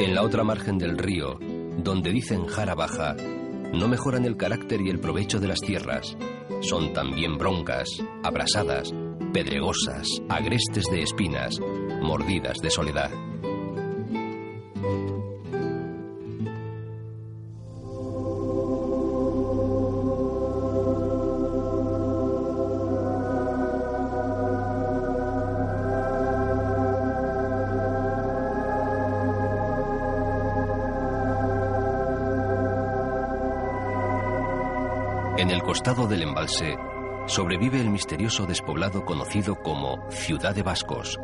En 0.00 0.14
la 0.16 0.22
otra 0.24 0.42
margen 0.42 0.78
del 0.78 0.98
río, 0.98 1.38
donde 1.76 2.10
dicen 2.10 2.46
Jara 2.46 2.74
Baja, 2.74 3.14
no 3.72 3.88
mejoran 3.88 4.24
el 4.24 4.36
carácter 4.36 4.80
y 4.80 4.90
el 4.90 5.00
provecho 5.00 5.40
de 5.40 5.48
las 5.48 5.60
tierras. 5.60 6.16
Son 6.60 6.92
también 6.92 7.38
broncas, 7.38 7.88
abrasadas, 8.24 8.92
pedregosas, 9.32 10.06
agrestes 10.28 10.84
de 10.90 11.02
espinas, 11.02 11.58
mordidas 12.00 12.58
de 12.58 12.70
soledad. 12.70 13.10
Del 35.94 36.22
embalse 36.22 36.76
sobrevive 37.26 37.80
el 37.80 37.88
misterioso 37.88 38.44
despoblado 38.44 39.06
conocido 39.06 39.54
como 39.54 39.98
Ciudad 40.10 40.54
de 40.54 40.62
Vascos, 40.62 41.18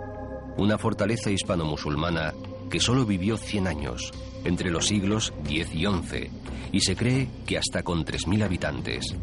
una 0.56 0.78
fortaleza 0.78 1.30
hispano-musulmana 1.30 2.32
que 2.70 2.80
solo 2.80 3.04
vivió 3.04 3.36
100 3.36 3.66
años, 3.66 4.10
entre 4.42 4.70
los 4.70 4.86
siglos 4.86 5.34
X 5.44 5.68
y 5.74 5.84
XI, 5.84 6.30
y 6.72 6.80
se 6.80 6.96
cree 6.96 7.28
que 7.46 7.58
hasta 7.58 7.82
con 7.82 8.06
3.000 8.06 8.42
habitantes. 8.42 9.14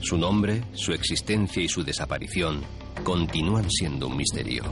Su 0.00 0.18
nombre, 0.18 0.64
su 0.72 0.92
existencia 0.92 1.62
y 1.62 1.68
su 1.68 1.84
desaparición 1.84 2.62
continúan 3.04 3.70
siendo 3.70 4.08
un 4.08 4.16
misterio. 4.16 4.64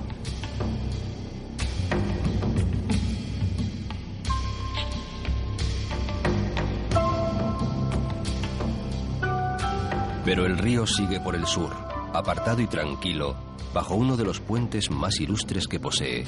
Pero 10.30 10.46
el 10.46 10.58
río 10.58 10.86
sigue 10.86 11.18
por 11.18 11.34
el 11.34 11.44
sur, 11.44 11.72
apartado 12.14 12.62
y 12.62 12.68
tranquilo, 12.68 13.34
bajo 13.74 13.96
uno 13.96 14.16
de 14.16 14.22
los 14.22 14.38
puentes 14.38 14.88
más 14.88 15.18
ilustres 15.18 15.66
que 15.66 15.80
posee. 15.80 16.24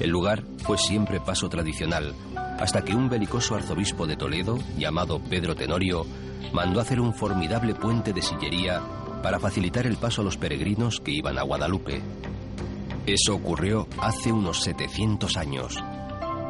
El 0.00 0.10
lugar 0.10 0.42
fue 0.64 0.76
siempre 0.76 1.20
paso 1.20 1.48
tradicional, 1.48 2.12
hasta 2.58 2.82
que 2.82 2.92
un 2.92 3.08
belicoso 3.08 3.54
arzobispo 3.54 4.08
de 4.08 4.16
Toledo, 4.16 4.58
llamado 4.76 5.20
Pedro 5.20 5.54
Tenorio, 5.54 6.04
mandó 6.52 6.80
hacer 6.80 7.00
un 7.00 7.14
formidable 7.14 7.76
puente 7.76 8.12
de 8.12 8.20
sillería 8.20 8.82
para 9.22 9.38
facilitar 9.38 9.86
el 9.86 9.96
paso 9.96 10.22
a 10.22 10.24
los 10.24 10.36
peregrinos 10.36 10.98
que 10.98 11.12
iban 11.12 11.38
a 11.38 11.42
Guadalupe. 11.42 12.02
Eso 13.06 13.36
ocurrió 13.36 13.86
hace 14.00 14.32
unos 14.32 14.64
700 14.64 15.36
años. 15.36 15.76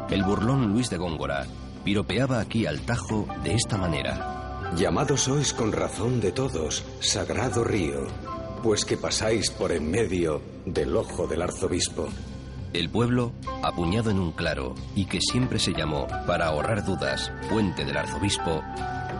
El 0.09 0.23
burlón 0.23 0.73
Luis 0.73 0.89
de 0.89 0.97
Góngora 0.97 1.45
piropeaba 1.83 2.39
aquí 2.39 2.65
al 2.65 2.81
Tajo 2.81 3.27
de 3.43 3.53
esta 3.53 3.77
manera. 3.77 4.41
Llamado 4.75 5.17
sois 5.17 5.53
con 5.53 5.71
razón 5.71 6.21
de 6.21 6.31
todos, 6.31 6.83
sagrado 7.01 7.63
río. 7.63 8.07
pues 8.63 8.85
que 8.85 8.95
pasáis 8.95 9.49
por 9.49 9.71
en 9.71 9.89
medio 9.89 10.41
del 10.65 10.95
ojo 10.95 11.25
del 11.25 11.41
arzobispo. 11.41 12.07
El 12.73 12.89
pueblo, 12.89 13.33
apuñado 13.63 14.11
en 14.11 14.19
un 14.19 14.31
claro 14.31 14.75
y 14.95 15.05
que 15.05 15.19
siempre 15.19 15.57
se 15.57 15.73
llamó, 15.73 16.07
para 16.27 16.45
ahorrar 16.47 16.85
dudas, 16.85 17.31
Puente 17.49 17.83
del 17.83 17.97
Arzobispo, 17.97 18.61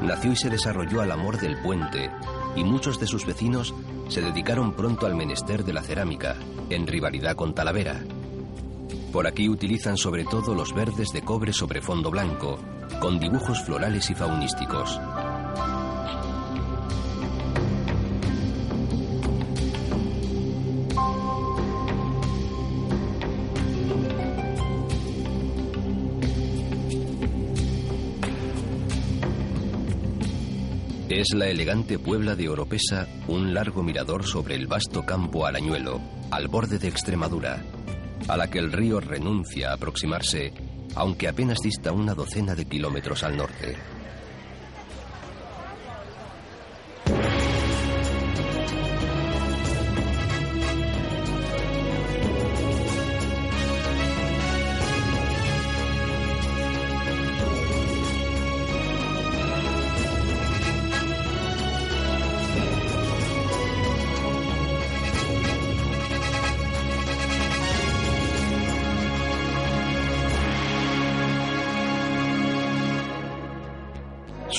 nació 0.02 0.32
y 0.34 0.36
se 0.36 0.50
desarrolló 0.50 1.02
al 1.02 1.12
amor 1.12 1.40
del 1.40 1.60
puente, 1.62 2.12
y 2.56 2.64
muchos 2.64 3.00
de 3.00 3.08
sus 3.08 3.26
vecinos 3.26 3.74
se 4.10 4.22
dedicaron 4.22 4.74
pronto 4.74 5.08
al 5.08 5.16
menester 5.16 5.66
de 5.66 5.74
la 5.74 5.82
cerámica, 5.82 6.36
en 6.70 6.86
rivalidad 6.86 7.36
con 7.36 7.56
Talavera. 7.56 8.00
Por 9.12 9.28
aquí 9.28 9.50
utilizan 9.50 9.98
sobre 9.98 10.24
todo 10.24 10.54
los 10.54 10.74
verdes 10.74 11.12
de 11.12 11.24
cobre 11.24 11.52
sobre 11.52 11.82
fondo 11.82 12.12
blanco, 12.12 12.60
con 13.02 13.20
dibujos 13.20 13.62
florales 13.64 14.10
y 14.12 14.16
faunísticos. 14.16 15.00
Es 31.22 31.36
la 31.36 31.50
elegante 31.50 32.00
Puebla 32.00 32.36
de 32.36 32.50
Oropesa 32.50 33.08
un 33.28 33.54
largo 33.54 33.84
mirador 33.84 34.26
sobre 34.26 34.56
el 34.56 34.66
vasto 34.66 35.06
campo 35.06 35.46
Arañuelo, 35.46 36.02
al 36.32 36.48
borde 36.48 36.80
de 36.80 36.88
Extremadura, 36.88 37.64
a 38.28 38.38
la 38.38 38.50
que 38.50 38.58
el 38.58 38.72
río 38.72 39.00
renuncia 39.00 39.70
a 39.70 39.74
aproximarse, 39.76 40.52
aunque 40.96 41.28
apenas 41.28 41.60
dista 41.60 41.92
una 41.92 42.16
docena 42.16 42.56
de 42.56 42.66
kilómetros 42.66 43.24
al 43.24 43.38
norte. 43.38 43.76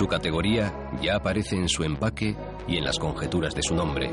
Su 0.02 0.08
categoría 0.08 0.90
ya 1.00 1.14
aparece 1.14 1.54
en 1.54 1.68
su 1.68 1.84
empaque 1.84 2.34
y 2.66 2.76
en 2.76 2.82
las 2.82 2.98
conjeturas 2.98 3.54
de 3.54 3.62
su 3.62 3.76
nombre. 3.76 4.10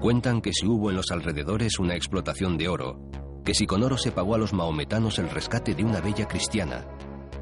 Cuentan 0.00 0.42
que 0.42 0.52
si 0.52 0.66
hubo 0.66 0.90
en 0.90 0.96
los 0.96 1.10
alrededores 1.10 1.78
una 1.78 1.94
explotación 1.94 2.58
de 2.58 2.68
oro, 2.68 3.00
que 3.42 3.54
si 3.54 3.64
con 3.66 3.82
oro 3.82 3.96
se 3.96 4.12
pagó 4.12 4.34
a 4.34 4.38
los 4.38 4.52
maometanos 4.52 5.18
el 5.18 5.30
rescate 5.30 5.74
de 5.74 5.82
una 5.82 6.02
bella 6.02 6.28
cristiana, 6.28 6.86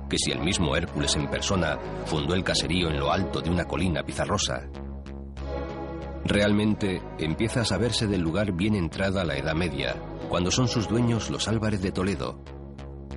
que 0.08 0.16
si 0.16 0.30
el 0.30 0.44
mismo 0.44 0.76
Hércules 0.76 1.16
en 1.16 1.28
persona 1.28 1.76
fundó 2.04 2.34
el 2.34 2.44
caserío 2.44 2.88
en 2.88 3.00
lo 3.00 3.10
alto 3.10 3.40
de 3.40 3.50
una 3.50 3.64
colina 3.64 4.04
pizarrosa. 4.04 4.68
Realmente 6.24 7.02
empieza 7.18 7.62
a 7.62 7.64
saberse 7.64 8.06
del 8.06 8.20
lugar 8.20 8.52
bien 8.52 8.76
entrada 8.76 9.24
la 9.24 9.36
Edad 9.36 9.56
Media, 9.56 9.96
cuando 10.28 10.52
son 10.52 10.68
sus 10.68 10.86
dueños 10.86 11.30
los 11.30 11.48
Álvarez 11.48 11.82
de 11.82 11.90
Toledo. 11.90 12.44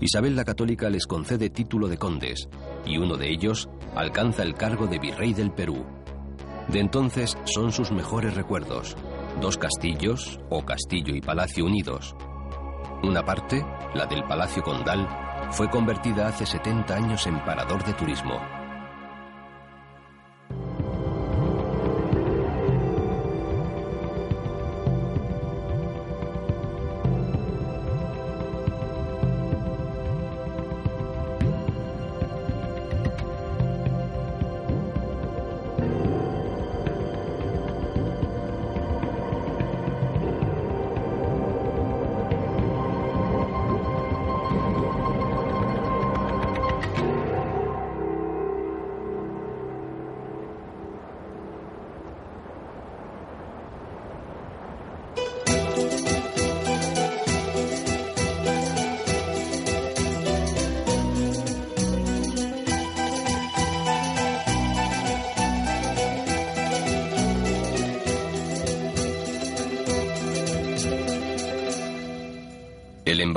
Isabel 0.02 0.36
la 0.36 0.44
Católica 0.44 0.90
les 0.90 1.06
concede 1.06 1.52
título 1.52 1.88
de 1.88 1.98
condes, 1.98 2.50
y 2.86 2.98
uno 2.98 3.16
de 3.16 3.30
ellos 3.30 3.70
alcanza 3.96 4.44
el 4.44 4.56
cargo 4.56 4.88
de 4.88 5.00
virrey 5.00 5.34
del 5.34 5.52
Perú. 5.52 5.86
De 6.68 6.80
entonces 6.80 7.38
son 7.46 7.72
sus 7.72 7.92
mejores 7.92 8.36
recuerdos, 8.36 8.96
dos 9.42 9.58
castillos 9.58 10.40
o 10.50 10.64
castillo 10.64 11.16
y 11.16 11.22
palacio 11.22 11.66
unidos. 11.66 12.16
Una 13.02 13.24
parte, 13.24 13.66
la 13.94 14.06
del 14.06 14.24
Palacio 14.26 14.62
Condal, 14.62 15.08
fue 15.52 15.70
convertida 15.70 16.28
hace 16.28 16.46
70 16.46 16.94
años 16.94 17.26
en 17.28 17.44
parador 17.46 17.84
de 17.86 17.94
turismo. 17.94 18.59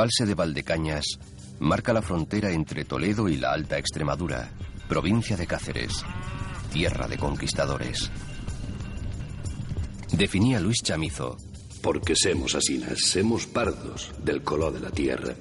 Embalse 0.03 0.27
de 0.27 0.35
Valdecañas 0.35 1.05
marca 1.61 1.93
la 1.93 2.03
frontera 2.03 2.51
entre 2.51 2.85
Toledo 2.85 3.29
y 3.29 3.37
la 3.37 3.53
Alta 3.53 3.79
Extremadura, 3.79 4.51
provincia 4.89 5.37
de 5.37 5.47
Cáceres, 5.47 6.05
tierra 6.73 7.07
de 7.07 7.17
conquistadores. 7.17 8.11
Definía 10.11 10.59
Luis 10.59 10.79
Chamizo. 10.83 11.37
Porque 11.83 12.17
semos 12.17 12.57
asinas, 12.57 12.99
semos 12.99 13.47
pardos 13.47 14.11
del 14.25 14.43
color 14.43 14.73
de 14.73 14.81
la 14.81 14.91
tierra, 14.91 15.35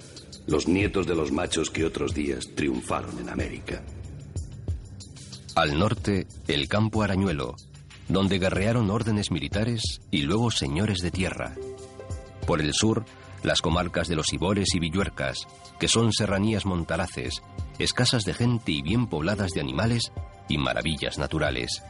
los 0.45 0.67
nietos 0.67 1.08
de 1.08 1.15
los 1.15 1.32
machos 1.32 1.71
que 1.71 1.84
otros 1.84 2.13
días 2.13 2.47
triunfaron 2.54 3.17
en 3.17 3.30
América. 3.30 3.82
Al 5.56 5.80
norte, 5.80 6.28
el 6.47 6.67
campo 6.67 7.02
Arañuelo, 7.02 7.56
donde 8.10 8.38
guerrearon 8.38 8.91
órdenes 8.91 9.32
militares 9.32 10.02
y 10.12 10.21
luego 10.21 10.52
señores 10.52 11.00
de 11.00 11.10
tierra. 11.10 11.56
Por 12.45 12.62
el 12.62 12.74
sur, 12.74 13.06
las 13.43 13.62
comarcas 13.62 14.08
de 14.08 14.15
los 14.15 14.32
Ibores 14.34 14.75
y 14.75 14.80
Villuercas, 14.80 15.47
que 15.80 15.88
son 15.88 16.13
serranías 16.13 16.65
montaraces, 16.65 17.41
escasas 17.80 18.23
de 18.23 18.34
gente 18.34 18.71
y 18.71 18.82
bien 18.82 19.08
pobladas 19.08 19.51
de 19.51 19.62
animales 19.62 20.12
y 20.47 20.58
maravillas 20.58 21.17
naturales. 21.17 21.84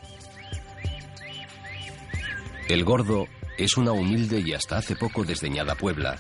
El 2.68 2.84
Gordo 2.84 3.28
es 3.58 3.78
una 3.78 3.92
humilde 3.92 4.40
y 4.40 4.54
hasta 4.54 4.78
hace 4.78 4.96
poco 4.96 5.24
desdeñada 5.24 5.76
Puebla, 5.76 6.18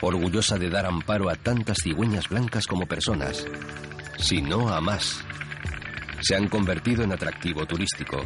orgullosa 0.00 0.56
de 0.58 0.70
dar 0.70 0.86
amparo 0.86 1.28
a 1.28 1.34
tantas 1.34 1.78
cigüeñas 1.82 2.28
blancas 2.28 2.66
como 2.66 2.86
personas, 2.86 3.44
si 4.18 4.40
no 4.40 4.68
a 4.68 4.80
más. 4.80 5.24
Se 6.20 6.36
han 6.36 6.48
convertido 6.48 7.02
en 7.02 7.12
atractivo 7.12 7.66
turístico, 7.66 8.24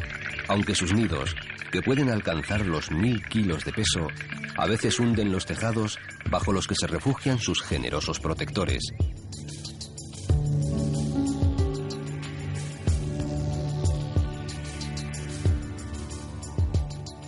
aunque 0.48 0.74
sus 0.74 0.92
nidos, 0.92 1.34
que 1.70 1.82
pueden 1.82 2.10
alcanzar 2.10 2.66
los 2.66 2.90
mil 2.90 3.24
kilos 3.26 3.64
de 3.64 3.72
peso, 3.72 4.08
a 4.56 4.66
veces 4.66 4.98
hunden 4.98 5.30
los 5.32 5.46
tejados 5.46 5.98
bajo 6.30 6.52
los 6.52 6.66
que 6.66 6.74
se 6.74 6.86
refugian 6.86 7.38
sus 7.38 7.62
generosos 7.62 8.20
protectores. 8.20 8.82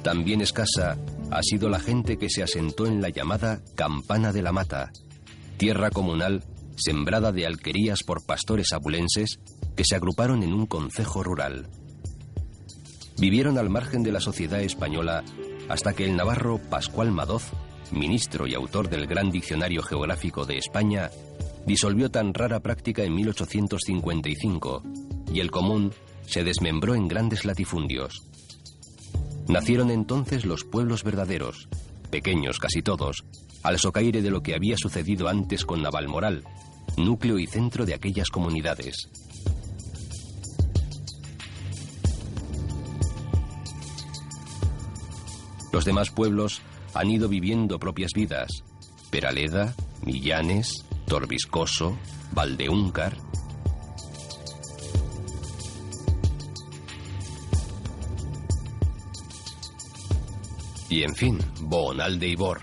También 0.03 0.41
escasa 0.41 0.97
ha 1.33 1.43
sido 1.43 1.69
la 1.69 1.81
gente 1.81 2.17
que 2.17 2.31
se 2.31 2.43
asentó 2.43 2.87
en 2.87 3.01
la 3.01 3.09
llamada 3.09 3.61
Campana 3.75 4.33
de 4.33 4.43
la 4.43 4.53
Mata, 4.53 4.93
tierra 5.57 5.91
comunal 5.91 6.45
sembrada 6.77 7.33
de 7.33 7.47
alquerías 7.47 8.03
por 8.05 8.25
pastores 8.25 8.73
abulenses 8.73 9.41
que 9.77 9.85
se 9.85 9.95
agruparon 9.95 10.43
en 10.43 10.53
un 10.53 10.67
concejo 10.67 11.23
rural. 11.23 11.69
Vivieron 13.19 13.59
al 13.59 13.71
margen 13.71 14.03
de 14.03 14.13
la 14.13 14.21
sociedad 14.21 14.61
española 14.61 15.23
hasta 15.69 15.93
que 15.95 16.05
el 16.05 16.17
navarro 16.17 16.59
Pascual 16.59 17.13
Madoz, 17.13 17.51
ministro 17.93 18.47
y 18.47 18.55
autor 18.55 18.89
del 18.89 19.07
Gran 19.07 19.31
Diccionario 19.31 19.83
Geográfico 19.83 20.45
de 20.45 20.59
España, 20.59 21.11
disolvió 21.67 22.11
tan 22.11 22.35
rara 22.35 22.61
práctica 22.61 23.03
en 23.05 23.15
1855 23.15 24.83
y 25.33 25.41
el 25.41 25.51
común 25.51 25.93
se 26.27 26.45
desmembró 26.45 26.95
en 26.95 27.09
grandes 27.09 27.45
latifundios. 27.45 28.23
Nacieron 29.49 29.91
entonces 29.91 30.45
los 30.45 30.65
pueblos 30.65 31.05
verdaderos, 31.05 31.69
pequeños 32.11 32.59
casi 32.59 32.83
todos, 32.83 33.25
al 33.63 33.79
socaire 33.79 34.23
de 34.23 34.31
lo 34.31 34.43
que 34.43 34.55
había 34.55 34.77
sucedido 34.77 35.29
antes 35.29 35.65
con 35.65 35.83
Navalmoral, 35.83 36.45
núcleo 36.97 37.39
y 37.39 37.47
centro 37.47 37.85
de 37.87 37.95
aquellas 37.95 38.29
comunidades. 38.29 39.09
Los 45.77 45.85
demás 45.85 46.11
pueblos 46.11 46.63
han 46.95 47.11
ido 47.11 47.29
viviendo 47.29 47.79
propias 47.79 48.13
vidas. 48.15 48.49
Peraleda, 49.11 49.75
Millanes, 50.07 50.87
Torbiscoso, 51.07 51.99
Valdeúncar. 52.33 53.19
Y 60.89 61.03
en 61.03 61.15
fin, 61.15 61.41
Boonalde 61.61 62.27
y 62.27 62.37
Bor, 62.37 62.63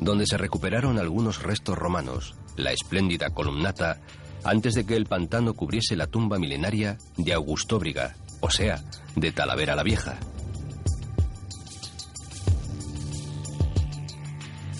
donde 0.00 0.24
se 0.26 0.38
recuperaron 0.38 0.98
algunos 0.98 1.42
restos 1.42 1.76
romanos, 1.76 2.34
la 2.56 2.72
espléndida 2.72 3.28
columnata, 3.28 4.00
antes 4.42 4.72
de 4.72 4.86
que 4.86 4.96
el 4.96 5.04
pantano 5.04 5.52
cubriese 5.52 5.96
la 5.96 6.06
tumba 6.06 6.38
milenaria 6.38 6.96
de 7.18 7.34
Augustóbriga, 7.34 8.16
o 8.40 8.48
sea, 8.48 8.82
de 9.16 9.32
Talavera 9.32 9.76
la 9.76 9.82
Vieja. 9.82 10.18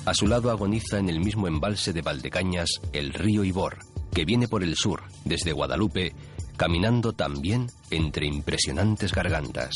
A 0.06 0.12
su 0.12 0.26
lado 0.26 0.50
agoniza 0.50 0.98
en 0.98 1.08
el 1.08 1.18
mismo 1.18 1.48
embalse 1.48 1.94
de 1.94 2.02
Valdecañas 2.02 2.68
el 2.92 3.14
río 3.14 3.42
Ibor, 3.42 3.78
que 4.12 4.26
viene 4.26 4.48
por 4.48 4.62
el 4.62 4.76
sur, 4.76 5.02
desde 5.24 5.52
Guadalupe, 5.52 6.12
caminando 6.58 7.14
también 7.14 7.68
entre 7.90 8.26
impresionantes 8.26 9.12
gargantas. 9.12 9.72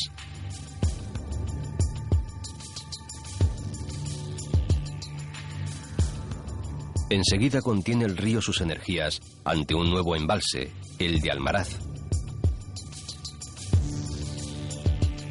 Enseguida 7.09 7.61
contiene 7.61 8.05
el 8.05 8.15
río 8.15 8.39
sus 8.39 8.61
energías 8.61 9.19
ante 9.43 9.73
un 9.73 9.89
nuevo 9.89 10.15
embalse, 10.15 10.71
el 10.99 11.21
de 11.21 11.31
Almaraz. 11.31 11.79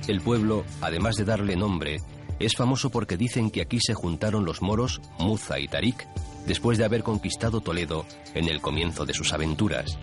El 0.08 0.20
pueblo, 0.22 0.64
además 0.80 1.14
de 1.14 1.24
darle 1.24 1.54
nombre, 1.54 1.98
es 2.38 2.54
famoso 2.54 2.90
porque 2.90 3.16
dicen 3.16 3.50
que 3.50 3.62
aquí 3.62 3.78
se 3.80 3.94
juntaron 3.94 4.44
los 4.44 4.62
moros 4.62 5.00
Muza 5.18 5.58
y 5.58 5.68
Tarik 5.68 6.06
después 6.46 6.78
de 6.78 6.84
haber 6.84 7.02
conquistado 7.02 7.60
Toledo 7.60 8.06
en 8.34 8.48
el 8.48 8.60
comienzo 8.60 9.04
de 9.04 9.14
sus 9.14 9.32
aventuras. 9.32 9.98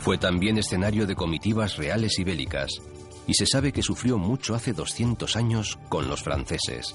Fue 0.00 0.18
también 0.18 0.58
escenario 0.58 1.06
de 1.06 1.14
comitivas 1.14 1.76
reales 1.76 2.18
y 2.18 2.24
bélicas, 2.24 2.70
y 3.26 3.34
se 3.34 3.46
sabe 3.46 3.72
que 3.72 3.82
sufrió 3.82 4.18
mucho 4.18 4.54
hace 4.54 4.72
200 4.72 5.36
años 5.36 5.78
con 5.88 6.08
los 6.08 6.22
franceses. 6.22 6.94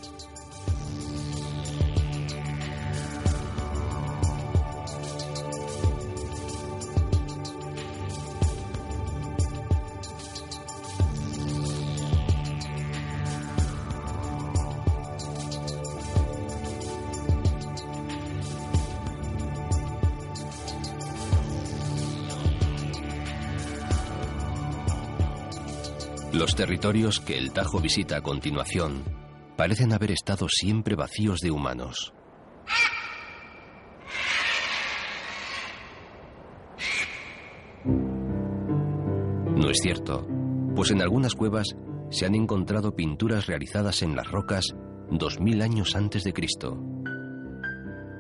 Los 26.40 26.56
territorios 26.56 27.20
que 27.20 27.38
el 27.38 27.52
Tajo 27.52 27.82
visita 27.82 28.16
a 28.16 28.22
continuación 28.22 29.04
parecen 29.58 29.92
haber 29.92 30.12
estado 30.12 30.48
siempre 30.48 30.96
vacíos 30.96 31.42
de 31.42 31.52
humanos. 31.52 32.14
No 37.84 39.70
es 39.70 39.80
cierto, 39.82 40.26
pues 40.78 40.92
en 40.92 41.02
algunas 41.02 41.36
cuevas 41.36 41.76
se 42.10 42.26
han 42.26 42.36
encontrado 42.36 42.96
pinturas 42.96 43.46
realizadas 43.46 44.02
en 44.02 44.16
las 44.16 44.32
rocas 44.32 44.70
dos 45.12 45.42
mil 45.42 45.62
años 45.62 45.94
antes 45.98 46.24
de 46.24 46.32
Cristo. 46.32 46.82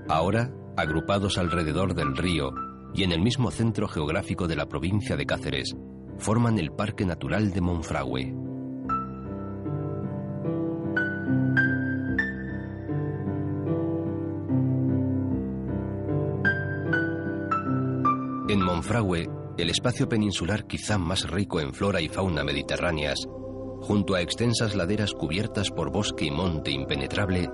Ahora, 0.10 0.52
agrupados 0.76 1.38
alrededor 1.38 1.96
del 1.96 2.18
río 2.18 2.50
y 2.94 3.04
en 3.04 3.14
el 3.14 3.22
mismo 3.22 3.50
centro 3.50 3.88
geográfico 3.88 4.46
de 4.46 4.58
la 4.58 4.66
provincia 4.66 5.16
de 5.16 5.26
Cáceres, 5.26 5.74
forman 6.20 6.60
el 6.60 6.72
Parque 6.72 7.06
Natural 7.06 7.52
de 7.52 7.62
Monfragüe. 7.62 8.34
En 18.50 18.64
Monfragüe, 18.64 19.30
el 19.58 19.70
espacio 19.70 20.10
peninsular 20.10 20.66
quizá 20.66 20.98
más 20.98 21.30
rico 21.30 21.60
en 21.60 21.74
flora 21.74 22.02
y 22.02 22.10
fauna 22.10 22.44
mediterráneas, 22.44 23.20
junto 23.82 24.16
a 24.16 24.22
extensas 24.22 24.76
laderas 24.76 25.14
cubiertas 25.14 25.70
por 25.72 25.92
bosque 25.92 26.26
y 26.26 26.32
monte 26.32 26.72
impenetrable, 26.72 27.50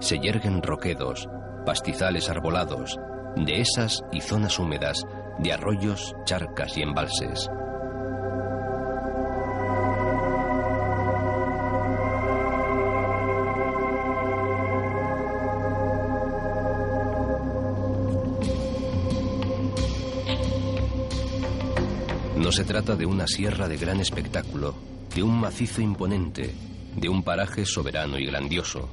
se 0.00 0.18
yerguen 0.18 0.62
roquedos, 0.62 1.28
pastizales 1.66 2.30
arbolados, 2.30 2.96
dehesas 3.36 4.02
y 4.12 4.20
zonas 4.20 4.58
húmedas, 4.58 5.02
de 5.38 5.52
arroyos, 5.52 6.14
charcas 6.24 6.76
y 6.78 6.82
embalses. 6.82 7.50
No 22.48 22.52
se 22.52 22.64
trata 22.64 22.96
de 22.96 23.04
una 23.04 23.26
sierra 23.26 23.68
de 23.68 23.76
gran 23.76 24.00
espectáculo, 24.00 24.74
de 25.14 25.22
un 25.22 25.38
macizo 25.38 25.82
imponente, 25.82 26.54
de 26.96 27.10
un 27.10 27.22
paraje 27.22 27.66
soberano 27.66 28.18
y 28.18 28.24
grandioso, 28.24 28.88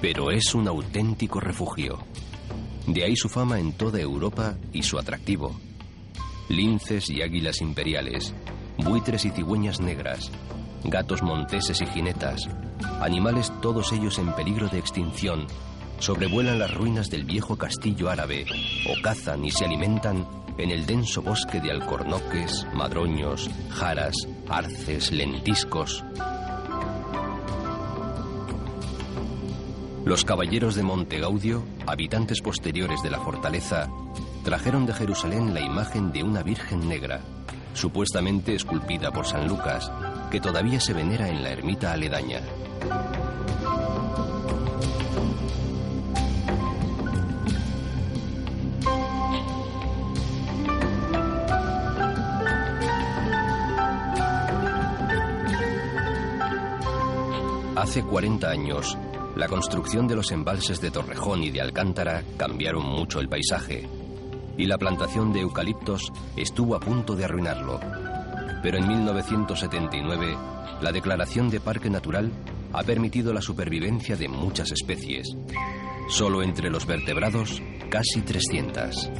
pero 0.00 0.30
es 0.30 0.54
un 0.54 0.68
auténtico 0.68 1.40
refugio. 1.40 1.98
De 2.86 3.02
ahí 3.02 3.16
su 3.16 3.28
fama 3.28 3.58
en 3.58 3.72
toda 3.72 3.98
Europa 3.98 4.54
y 4.72 4.84
su 4.84 5.00
atractivo. 5.00 5.58
Linces 6.48 7.10
y 7.10 7.22
águilas 7.22 7.60
imperiales, 7.60 8.32
buitres 8.78 9.24
y 9.24 9.30
cigüeñas 9.30 9.80
negras, 9.80 10.30
gatos 10.84 11.24
monteses 11.24 11.80
y 11.80 11.86
jinetas, 11.86 12.48
animales 13.00 13.52
todos 13.60 13.90
ellos 13.90 14.16
en 14.20 14.32
peligro 14.36 14.68
de 14.68 14.78
extinción, 14.78 15.48
sobrevuelan 15.98 16.58
las 16.58 16.74
ruinas 16.74 17.10
del 17.10 17.24
viejo 17.24 17.56
castillo 17.56 18.10
árabe 18.10 18.46
o 18.88 19.00
cazan 19.02 19.44
y 19.44 19.50
se 19.50 19.64
alimentan 19.64 20.26
en 20.58 20.70
el 20.70 20.86
denso 20.86 21.22
bosque 21.22 21.60
de 21.60 21.70
alcornoques, 21.70 22.66
madroños, 22.74 23.50
jaras, 23.70 24.14
arces, 24.48 25.12
lentiscos. 25.12 26.04
Los 30.04 30.24
caballeros 30.24 30.76
de 30.76 30.84
Monte 30.84 31.18
Gaudio, 31.18 31.64
habitantes 31.86 32.40
posteriores 32.40 33.02
de 33.02 33.10
la 33.10 33.18
fortaleza, 33.18 33.88
trajeron 34.44 34.86
de 34.86 34.94
Jerusalén 34.94 35.52
la 35.52 35.60
imagen 35.60 36.12
de 36.12 36.22
una 36.22 36.44
Virgen 36.44 36.88
negra, 36.88 37.20
supuestamente 37.74 38.54
esculpida 38.54 39.10
por 39.10 39.26
San 39.26 39.48
Lucas, 39.48 39.90
que 40.30 40.40
todavía 40.40 40.78
se 40.78 40.92
venera 40.92 41.28
en 41.28 41.42
la 41.42 41.50
ermita 41.50 41.92
aledaña. 41.92 42.40
Hace 57.86 58.02
40 58.02 58.50
años, 58.50 58.98
la 59.36 59.46
construcción 59.46 60.08
de 60.08 60.16
los 60.16 60.32
embalses 60.32 60.80
de 60.80 60.90
Torrejón 60.90 61.44
y 61.44 61.50
de 61.50 61.60
Alcántara 61.60 62.24
cambiaron 62.36 62.84
mucho 62.84 63.20
el 63.20 63.28
paisaje, 63.28 63.88
y 64.58 64.66
la 64.66 64.76
plantación 64.76 65.32
de 65.32 65.42
eucaliptos 65.42 66.12
estuvo 66.34 66.74
a 66.74 66.80
punto 66.80 67.14
de 67.14 67.26
arruinarlo. 67.26 67.78
Pero 68.60 68.78
en 68.78 68.88
1979, 68.88 70.36
la 70.80 70.90
declaración 70.90 71.48
de 71.48 71.60
parque 71.60 71.88
natural 71.88 72.32
ha 72.72 72.82
permitido 72.82 73.32
la 73.32 73.40
supervivencia 73.40 74.16
de 74.16 74.26
muchas 74.26 74.72
especies. 74.72 75.28
Solo 76.08 76.42
entre 76.42 76.70
los 76.70 76.86
vertebrados, 76.86 77.62
casi 77.88 78.20
300. 78.22 79.10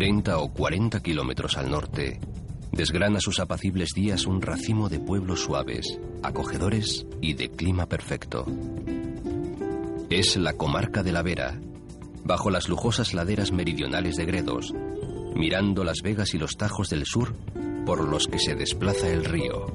30 0.00 0.38
o 0.38 0.50
40 0.50 1.02
kilómetros 1.02 1.58
al 1.58 1.70
norte, 1.70 2.20
desgrana 2.72 3.20
sus 3.20 3.38
apacibles 3.38 3.90
días 3.94 4.24
un 4.24 4.40
racimo 4.40 4.88
de 4.88 4.98
pueblos 4.98 5.40
suaves, 5.40 6.00
acogedores 6.22 7.04
y 7.20 7.34
de 7.34 7.50
clima 7.50 7.84
perfecto. 7.84 8.46
Es 10.08 10.38
la 10.38 10.54
comarca 10.54 11.02
de 11.02 11.12
la 11.12 11.20
Vera, 11.20 11.60
bajo 12.24 12.48
las 12.48 12.70
lujosas 12.70 13.12
laderas 13.12 13.52
meridionales 13.52 14.16
de 14.16 14.24
Gredos, 14.24 14.72
mirando 15.34 15.84
las 15.84 16.00
vegas 16.02 16.32
y 16.32 16.38
los 16.38 16.56
tajos 16.56 16.88
del 16.88 17.04
sur 17.04 17.34
por 17.84 18.02
los 18.08 18.26
que 18.26 18.38
se 18.38 18.54
desplaza 18.54 19.06
el 19.06 19.26
río. 19.26 19.66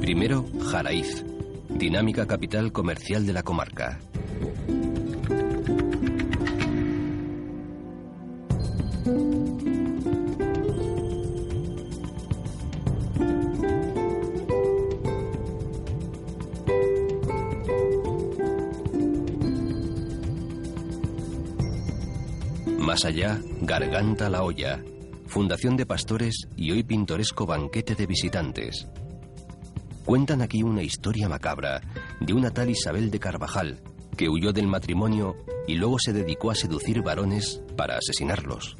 Primero, 0.00 0.46
Jaraíz, 0.70 1.22
dinámica 1.74 2.26
capital 2.26 2.72
comercial 2.72 3.26
de 3.26 3.32
la 3.32 3.42
comarca. 3.42 3.98
Más 22.78 23.04
allá, 23.04 23.40
Garganta 23.60 24.30
la 24.30 24.44
Olla, 24.44 24.80
fundación 25.26 25.76
de 25.76 25.84
pastores 25.84 26.46
y 26.56 26.70
hoy 26.70 26.84
pintoresco 26.84 27.44
banquete 27.44 27.96
de 27.96 28.06
visitantes. 28.06 28.86
Cuentan 30.04 30.42
aquí 30.42 30.62
una 30.62 30.82
historia 30.82 31.30
macabra 31.30 31.80
de 32.20 32.34
una 32.34 32.50
tal 32.50 32.68
Isabel 32.68 33.10
de 33.10 33.18
Carvajal 33.18 33.80
que 34.18 34.28
huyó 34.28 34.52
del 34.52 34.66
matrimonio 34.66 35.34
y 35.66 35.76
luego 35.76 35.98
se 35.98 36.12
dedicó 36.12 36.50
a 36.50 36.54
seducir 36.54 37.02
varones 37.02 37.62
para 37.74 37.96
asesinarlos. 37.96 38.76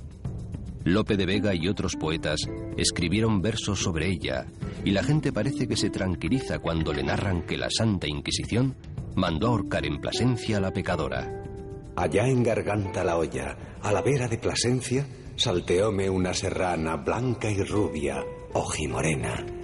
Lope 0.84 1.16
de 1.16 1.24
Vega 1.24 1.54
y 1.54 1.66
otros 1.66 1.96
poetas 1.96 2.40
escribieron 2.76 3.40
versos 3.40 3.82
sobre 3.82 4.08
ella 4.08 4.44
y 4.84 4.90
la 4.90 5.02
gente 5.02 5.32
parece 5.32 5.66
que 5.66 5.76
se 5.76 5.88
tranquiliza 5.88 6.58
cuando 6.58 6.92
le 6.92 7.02
narran 7.02 7.46
que 7.46 7.56
la 7.56 7.70
Santa 7.70 8.06
Inquisición 8.06 8.76
mandó 9.14 9.48
ahorcar 9.48 9.86
en 9.86 10.02
Plasencia 10.02 10.58
a 10.58 10.60
la 10.60 10.72
pecadora. 10.72 11.42
Allá 11.96 12.28
en 12.28 12.42
Garganta 12.42 13.02
la 13.02 13.16
olla, 13.16 13.56
a 13.80 13.92
la 13.92 14.02
vera 14.02 14.28
de 14.28 14.36
Plasencia, 14.36 15.06
salteóme 15.36 16.10
una 16.10 16.34
serrana 16.34 16.96
blanca 16.96 17.50
y 17.50 17.62
rubia, 17.62 18.22
ojimorena. 18.52 19.63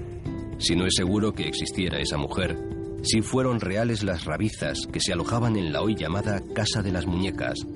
Si 0.60 0.76
no 0.76 0.84
es 0.84 0.94
seguro 0.94 1.32
que 1.32 1.48
existiera 1.48 1.98
esa 2.00 2.18
mujer, 2.18 2.58
si 3.02 3.22
fueron 3.22 3.60
reales 3.60 4.02
las 4.02 4.26
rabizas 4.26 4.86
que 4.92 5.00
se 5.00 5.14
alojaban 5.14 5.56
en 5.56 5.72
la 5.72 5.80
hoy 5.80 5.94
llamada 5.94 6.42
Casa 6.54 6.82
de 6.82 6.92
las 6.92 7.06
Muñecas, 7.06 7.66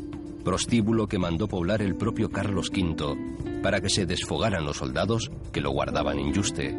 prostíbulo 0.44 1.08
que 1.08 1.18
mandó 1.18 1.48
poblar 1.48 1.80
el 1.80 1.96
propio 1.96 2.30
Carlos 2.30 2.68
V 2.68 3.62
para 3.62 3.80
que 3.80 3.88
se 3.88 4.04
desfogaran 4.04 4.66
los 4.66 4.76
soldados 4.76 5.30
que 5.50 5.62
lo 5.62 5.70
guardaban 5.70 6.18
en 6.18 6.34
Yuste. 6.34 6.76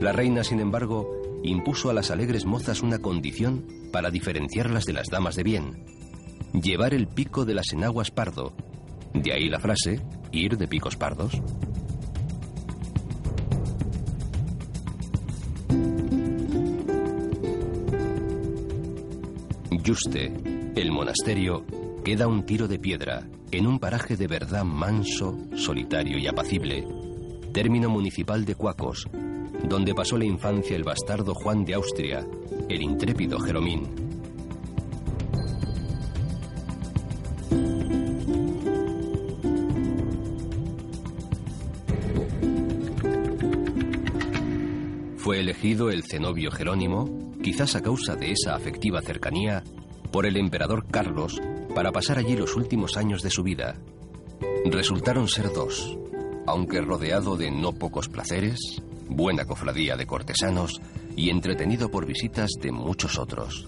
La 0.00 0.12
reina, 0.12 0.44
sin 0.44 0.60
embargo, 0.60 1.10
impuso 1.42 1.90
a 1.90 1.94
las 1.94 2.12
alegres 2.12 2.44
mozas 2.46 2.80
una 2.80 3.00
condición 3.00 3.66
para 3.92 4.12
diferenciarlas 4.12 4.84
de 4.84 4.92
las 4.92 5.08
damas 5.08 5.34
de 5.34 5.42
bien. 5.42 5.84
Llevar 6.52 6.94
el 6.94 7.08
pico 7.08 7.44
de 7.44 7.54
las 7.54 7.72
enaguas 7.72 8.12
pardo. 8.12 8.52
De 9.14 9.32
ahí 9.32 9.48
la 9.48 9.58
frase, 9.58 10.00
ir 10.30 10.56
de 10.56 10.68
picos 10.68 10.94
pardos. 10.94 11.42
Yuste, 19.82 20.32
el 20.76 20.92
monasterio, 20.92 21.64
queda 22.04 22.26
un 22.26 22.44
tiro 22.44 22.68
de 22.68 22.78
piedra 22.78 23.26
en 23.50 23.66
un 23.66 23.78
paraje 23.78 24.16
de 24.16 24.26
verdad 24.26 24.64
manso, 24.64 25.38
solitario 25.56 26.18
y 26.18 26.26
apacible, 26.26 26.86
término 27.52 27.88
municipal 27.88 28.44
de 28.44 28.54
Cuacos, 28.54 29.08
donde 29.68 29.94
pasó 29.94 30.18
la 30.18 30.26
infancia 30.26 30.76
el 30.76 30.84
bastardo 30.84 31.34
Juan 31.34 31.64
de 31.64 31.74
Austria, 31.74 32.26
el 32.68 32.82
intrépido 32.82 33.38
Jeromín. 33.40 33.99
El 45.62 46.04
cenobio 46.04 46.50
Jerónimo, 46.50 47.34
quizás 47.42 47.76
a 47.76 47.82
causa 47.82 48.16
de 48.16 48.32
esa 48.32 48.54
afectiva 48.54 49.02
cercanía, 49.02 49.62
por 50.10 50.24
el 50.24 50.38
emperador 50.38 50.86
Carlos 50.90 51.38
para 51.74 51.92
pasar 51.92 52.18
allí 52.18 52.34
los 52.34 52.56
últimos 52.56 52.96
años 52.96 53.22
de 53.22 53.30
su 53.30 53.42
vida. 53.42 53.76
Resultaron 54.64 55.28
ser 55.28 55.52
dos, 55.52 55.98
aunque 56.46 56.80
rodeado 56.80 57.36
de 57.36 57.50
no 57.50 57.72
pocos 57.72 58.08
placeres, 58.08 58.82
buena 59.10 59.44
cofradía 59.44 59.96
de 59.96 60.06
cortesanos 60.06 60.80
y 61.14 61.28
entretenido 61.28 61.90
por 61.90 62.06
visitas 62.06 62.50
de 62.58 62.72
muchos 62.72 63.18
otros. 63.18 63.66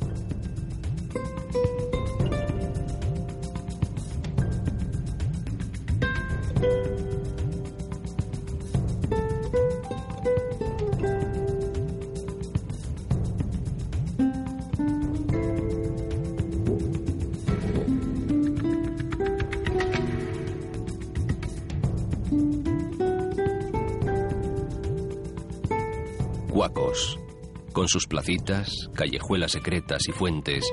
Sus 27.93 28.07
placitas, 28.07 28.88
callejuelas 28.95 29.53
secretas 29.53 30.09
y 30.09 30.12
fuentes, 30.12 30.64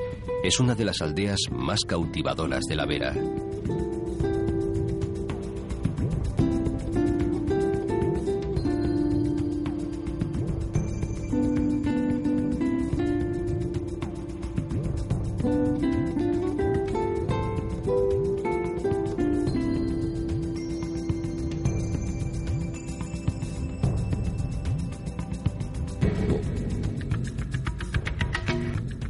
es 0.41 0.61
una 0.61 0.74
de 0.74 0.86
las 0.86 1.01
aldeas 1.01 1.39
más 1.51 1.82
cautivadoras 1.86 2.63
de 2.63 2.76
la 2.78 2.86
Vera. 2.86 3.13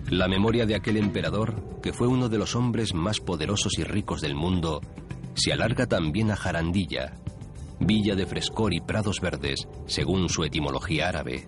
La 0.10 0.28
memoria 0.28 0.66
de 0.66 0.76
aquel 0.76 0.98
emperador, 0.98 1.82
que 1.84 1.94
fue 1.94 2.08
uno 2.08 2.30
de 2.30 2.40
los 2.40 2.56
hombres 2.56 2.96
más 2.96 3.20
poderosos 3.20 3.78
y 3.78 3.84
ricos 3.84 4.22
del 4.22 4.34
mundo, 4.34 4.82
se 5.36 5.54
alarga 5.54 5.86
también 5.86 6.32
a 6.32 6.36
Jarandilla, 6.36 7.14
villa 7.80 8.16
de 8.16 8.26
frescor 8.26 8.74
y 8.74 8.82
prados 8.82 9.22
verdes, 9.22 9.68
según 9.86 10.28
su 10.30 10.44
etimología 10.44 11.10
árabe. 11.10 11.46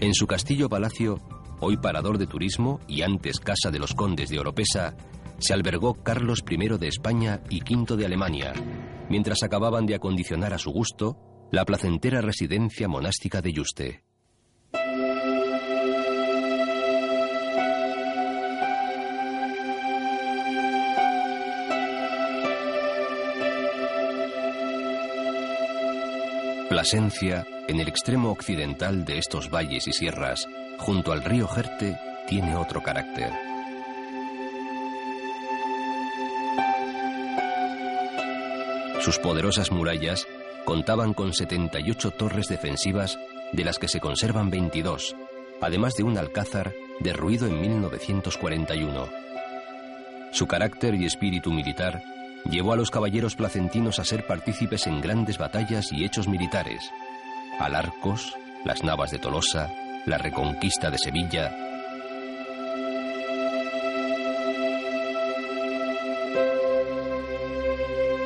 En 0.00 0.14
su 0.14 0.26
castillo-palacio, 0.26 1.20
hoy 1.60 1.76
parador 1.76 2.16
de 2.16 2.26
turismo 2.26 2.80
y 2.88 3.02
antes 3.02 3.40
casa 3.40 3.70
de 3.70 3.78
los 3.78 3.94
condes 3.94 4.30
de 4.30 4.38
Oropesa, 4.38 4.96
se 5.38 5.52
albergó 5.52 6.02
Carlos 6.02 6.42
I 6.48 6.78
de 6.78 6.88
España 6.88 7.42
y 7.50 7.60
V 7.60 7.96
de 7.96 8.06
Alemania, 8.06 8.54
mientras 9.10 9.42
acababan 9.42 9.84
de 9.84 9.96
acondicionar 9.96 10.54
a 10.54 10.58
su 10.58 10.70
gusto 10.70 11.18
la 11.52 11.66
placentera 11.66 12.22
residencia 12.22 12.88
monástica 12.88 13.42
de 13.42 13.52
Yuste. 13.52 14.13
Plasencia, 26.74 27.46
en 27.68 27.78
el 27.78 27.86
extremo 27.86 28.32
occidental 28.32 29.04
de 29.04 29.18
estos 29.18 29.48
valles 29.48 29.86
y 29.86 29.92
sierras, 29.92 30.48
junto 30.76 31.12
al 31.12 31.22
río 31.22 31.46
Jerte, 31.46 31.96
tiene 32.26 32.56
otro 32.56 32.82
carácter. 32.82 33.30
Sus 39.02 39.20
poderosas 39.20 39.70
murallas 39.70 40.26
contaban 40.64 41.14
con 41.14 41.32
78 41.32 42.10
torres 42.10 42.48
defensivas, 42.48 43.20
de 43.52 43.62
las 43.62 43.78
que 43.78 43.86
se 43.86 44.00
conservan 44.00 44.50
22, 44.50 45.14
además 45.60 45.94
de 45.94 46.02
un 46.02 46.18
alcázar 46.18 46.72
derruido 46.98 47.46
en 47.46 47.60
1941. 47.60 49.08
Su 50.32 50.48
carácter 50.48 50.96
y 50.96 51.06
espíritu 51.06 51.52
militar 51.52 52.02
Llevó 52.50 52.72
a 52.72 52.76
los 52.76 52.90
caballeros 52.90 53.36
placentinos 53.36 53.98
a 53.98 54.04
ser 54.04 54.26
partícipes 54.26 54.86
en 54.86 55.00
grandes 55.00 55.38
batallas 55.38 55.92
y 55.92 56.04
hechos 56.04 56.28
militares. 56.28 56.90
Alarcos, 57.58 58.36
las 58.64 58.82
Navas 58.82 59.10
de 59.10 59.18
Tolosa, 59.18 59.70
la 60.06 60.18
Reconquista 60.18 60.90
de 60.90 60.98
Sevilla. 60.98 61.56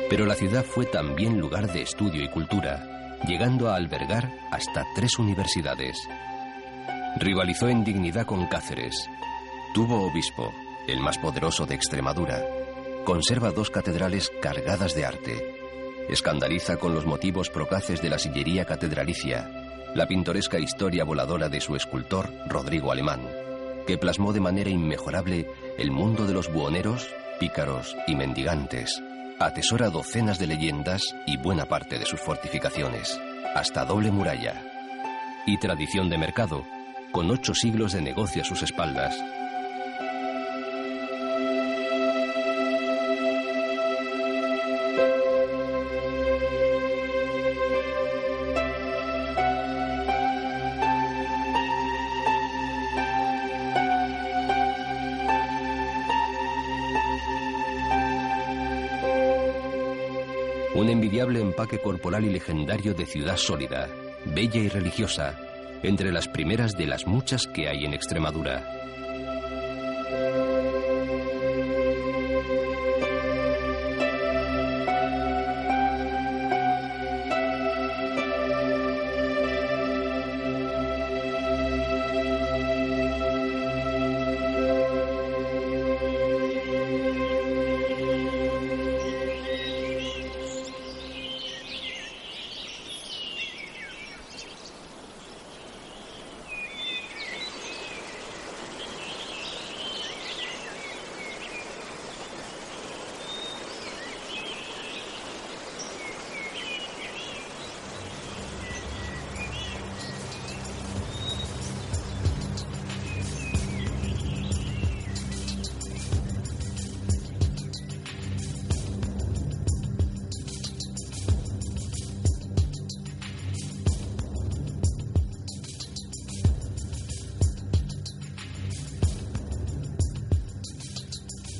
Pero 0.09 0.25
la 0.25 0.35
ciudad 0.35 0.65
fue 0.65 0.85
también 0.85 1.39
lugar 1.39 1.71
de 1.71 1.83
estudio 1.83 2.23
y 2.23 2.29
cultura, 2.29 3.17
llegando 3.25 3.69
a 3.69 3.75
albergar 3.75 4.31
hasta 4.51 4.85
tres 4.95 5.17
universidades. 5.19 5.97
Rivalizó 7.17 7.69
en 7.69 7.83
dignidad 7.83 8.25
con 8.25 8.47
Cáceres. 8.47 9.09
Tuvo 9.73 10.07
obispo, 10.07 10.51
el 10.87 10.99
más 10.99 11.17
poderoso 11.19 11.65
de 11.65 11.75
Extremadura. 11.75 12.43
Conserva 13.09 13.49
dos 13.49 13.71
catedrales 13.71 14.31
cargadas 14.39 14.93
de 14.93 15.03
arte. 15.03 15.55
Escandaliza 16.09 16.77
con 16.77 16.93
los 16.93 17.07
motivos 17.07 17.49
procaces 17.49 18.03
de 18.03 18.09
la 18.11 18.19
sillería 18.19 18.65
catedralicia, 18.65 19.49
la 19.95 20.05
pintoresca 20.05 20.59
historia 20.59 21.05
voladora 21.05 21.49
de 21.49 21.59
su 21.59 21.75
escultor, 21.75 22.31
Rodrigo 22.45 22.91
Alemán, 22.91 23.27
que 23.87 23.97
plasmó 23.97 24.31
de 24.31 24.41
manera 24.41 24.69
inmejorable 24.69 25.47
el 25.79 25.89
mundo 25.89 26.27
de 26.27 26.33
los 26.33 26.53
buhoneros, 26.53 27.09
pícaros 27.39 27.97
y 28.05 28.13
mendigantes. 28.13 29.01
Atesora 29.39 29.89
docenas 29.89 30.37
de 30.37 30.45
leyendas 30.45 31.15
y 31.25 31.37
buena 31.37 31.65
parte 31.65 31.97
de 31.97 32.05
sus 32.05 32.19
fortificaciones, 32.19 33.19
hasta 33.55 33.85
doble 33.85 34.11
muralla. 34.11 34.61
Y 35.47 35.57
tradición 35.57 36.11
de 36.11 36.19
mercado, 36.19 36.63
con 37.11 37.31
ocho 37.31 37.55
siglos 37.55 37.93
de 37.93 38.03
negocio 38.03 38.43
a 38.43 38.45
sus 38.45 38.61
espaldas, 38.61 39.19
empaque 61.41 61.79
corporal 61.79 62.25
y 62.25 62.29
legendario 62.29 62.93
de 62.93 63.05
ciudad 63.05 63.37
sólida, 63.37 63.89
bella 64.25 64.59
y 64.59 64.69
religiosa, 64.69 65.37
entre 65.83 66.11
las 66.11 66.27
primeras 66.27 66.77
de 66.77 66.87
las 66.87 67.07
muchas 67.07 67.47
que 67.47 67.67
hay 67.67 67.85
en 67.85 67.93
Extremadura. 67.93 68.78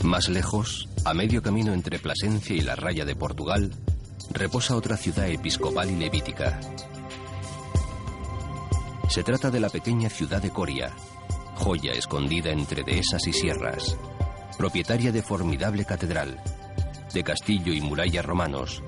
Más 0.09 0.27
lejos, 0.27 0.89
a 1.05 1.13
medio 1.13 1.43
camino 1.43 1.71
entre 1.71 1.99
Plasencia 1.99 2.55
y 2.55 2.61
la 2.61 2.75
raya 2.75 3.05
de 3.05 3.15
Portugal, 3.15 3.71
reposa 4.31 4.75
otra 4.75 4.97
ciudad 4.97 5.29
episcopal 5.29 5.91
y 5.91 5.97
levítica. 5.97 6.59
Se 9.07 9.21
trata 9.21 9.51
de 9.51 9.59
la 9.59 9.69
pequeña 9.69 10.09
ciudad 10.09 10.41
de 10.41 10.49
Coria, 10.49 10.91
joya 11.53 11.91
escondida 11.91 12.49
entre 12.49 12.83
dehesas 12.83 13.27
y 13.27 13.33
sierras, 13.33 13.97
propietaria 14.57 15.11
de 15.11 15.21
formidable 15.21 15.85
catedral, 15.85 16.41
de 17.13 17.23
castillo 17.23 17.71
y 17.71 17.79
muralla 17.79 18.23
romanos, 18.23 18.81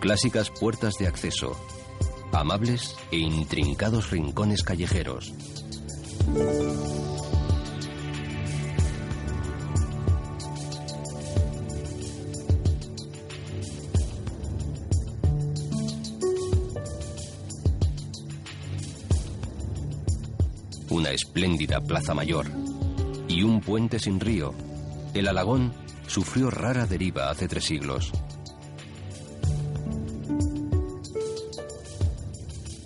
clásicas 0.00 0.48
puertas 0.48 0.94
de 0.94 1.08
acceso, 1.08 1.60
amables 2.32 2.96
e 3.10 3.18
intrincados 3.18 4.10
rincones 4.10 4.62
callejeros. 4.62 5.30
Espléndida 21.06 21.80
plaza 21.80 22.14
mayor 22.14 22.46
y 23.28 23.42
un 23.42 23.60
puente 23.60 23.98
sin 23.98 24.20
río, 24.20 24.54
el 25.14 25.28
Alagón 25.28 25.72
sufrió 26.06 26.50
rara 26.50 26.86
deriva 26.86 27.30
hace 27.30 27.46
tres 27.46 27.64
siglos. 27.64 28.12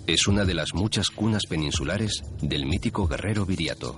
Es 0.05 0.27
una 0.27 0.45
de 0.45 0.53
las 0.53 0.73
muchas 0.73 1.07
cunas 1.09 1.43
peninsulares 1.47 2.23
del 2.41 2.65
mítico 2.65 3.07
guerrero 3.07 3.45
Viriato. 3.45 3.97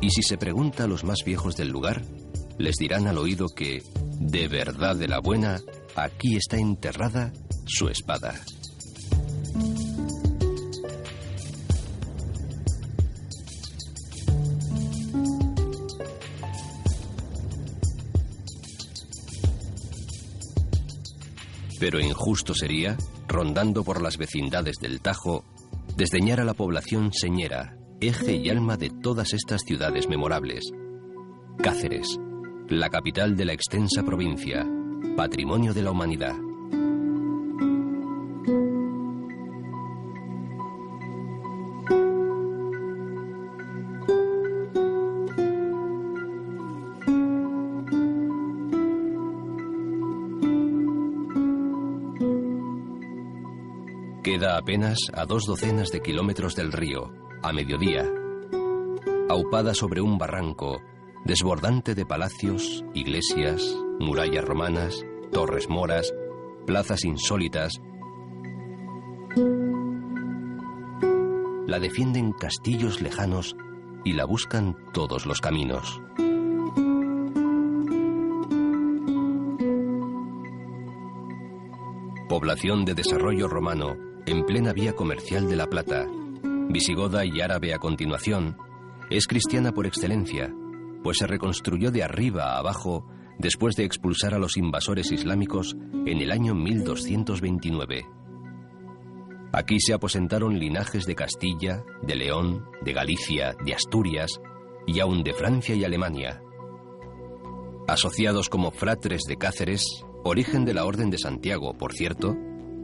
Y 0.00 0.10
si 0.10 0.22
se 0.22 0.38
pregunta 0.38 0.84
a 0.84 0.86
los 0.86 1.04
más 1.04 1.18
viejos 1.24 1.56
del 1.56 1.68
lugar, 1.68 2.02
les 2.58 2.76
dirán 2.76 3.06
al 3.06 3.18
oído 3.18 3.48
que, 3.48 3.82
de 4.20 4.48
verdad 4.48 4.96
de 4.96 5.08
la 5.08 5.20
buena, 5.20 5.60
aquí 5.94 6.36
está 6.36 6.56
enterrada 6.58 7.32
su 7.66 7.88
espada. 7.88 8.34
Pero 21.80 22.00
injusto 22.00 22.54
sería, 22.54 22.96
rondando 23.28 23.84
por 23.84 24.02
las 24.02 24.18
vecindades 24.18 24.78
del 24.80 25.00
Tajo, 25.00 25.44
desdeñar 25.96 26.40
a 26.40 26.44
la 26.44 26.54
población 26.54 27.12
señera, 27.12 27.76
eje 28.00 28.34
y 28.34 28.50
alma 28.50 28.76
de 28.76 28.90
todas 28.90 29.32
estas 29.32 29.62
ciudades 29.62 30.08
memorables. 30.08 30.72
Cáceres, 31.62 32.18
la 32.70 32.90
capital 32.90 33.36
de 33.36 33.44
la 33.46 33.52
extensa 33.54 34.02
provincia, 34.02 34.66
patrimonio 35.16 35.72
de 35.72 35.82
la 35.82 35.90
humanidad. 35.90 36.36
Queda 54.22 54.58
apenas 54.58 54.98
a 55.14 55.24
dos 55.24 55.46
docenas 55.46 55.90
de 55.90 56.00
kilómetros 56.00 56.54
del 56.54 56.70
río, 56.70 57.12
a 57.42 57.52
mediodía. 57.52 58.04
Aupada 59.30 59.72
sobre 59.72 60.02
un 60.02 60.18
barranco, 60.18 60.82
desbordante 61.28 61.94
de 61.94 62.06
palacios, 62.06 62.82
iglesias, 62.94 63.76
murallas 64.00 64.46
romanas, 64.46 65.04
torres 65.30 65.68
moras, 65.68 66.10
plazas 66.66 67.04
insólitas. 67.04 67.82
La 71.66 71.78
defienden 71.80 72.32
castillos 72.32 73.02
lejanos 73.02 73.54
y 74.06 74.14
la 74.14 74.24
buscan 74.24 74.74
todos 74.94 75.26
los 75.26 75.42
caminos. 75.42 76.00
Población 82.30 82.86
de 82.86 82.94
desarrollo 82.94 83.48
romano 83.48 83.96
en 84.24 84.46
plena 84.46 84.72
vía 84.72 84.94
comercial 84.94 85.46
de 85.46 85.56
La 85.56 85.66
Plata, 85.66 86.06
visigoda 86.70 87.26
y 87.26 87.42
árabe 87.42 87.74
a 87.74 87.78
continuación, 87.78 88.56
es 89.10 89.26
cristiana 89.26 89.72
por 89.72 89.86
excelencia 89.86 90.54
pues 91.02 91.18
se 91.18 91.26
reconstruyó 91.26 91.90
de 91.90 92.02
arriba 92.02 92.54
a 92.54 92.58
abajo 92.58 93.06
después 93.38 93.76
de 93.76 93.84
expulsar 93.84 94.34
a 94.34 94.38
los 94.38 94.56
invasores 94.56 95.12
islámicos 95.12 95.76
en 96.06 96.20
el 96.20 96.30
año 96.30 96.54
1229. 96.54 98.06
Aquí 99.52 99.80
se 99.80 99.94
aposentaron 99.94 100.58
linajes 100.58 101.06
de 101.06 101.14
Castilla, 101.14 101.82
de 102.02 102.16
León, 102.16 102.66
de 102.82 102.92
Galicia, 102.92 103.54
de 103.64 103.74
Asturias 103.74 104.40
y 104.86 105.00
aún 105.00 105.22
de 105.22 105.32
Francia 105.32 105.74
y 105.74 105.84
Alemania. 105.84 106.42
Asociados 107.86 108.50
como 108.50 108.70
fratres 108.70 109.22
de 109.26 109.36
Cáceres, 109.36 109.82
origen 110.24 110.66
de 110.66 110.74
la 110.74 110.84
Orden 110.84 111.08
de 111.08 111.16
Santiago, 111.16 111.72
por 111.78 111.94
cierto, 111.94 112.36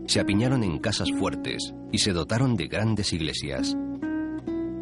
se 0.06 0.20
apiñaron 0.20 0.62
en 0.64 0.78
casas 0.78 1.08
fuertes 1.18 1.74
y 1.92 1.98
se 1.98 2.12
dotaron 2.12 2.56
de 2.56 2.68
grandes 2.68 3.12
iglesias. 3.12 3.76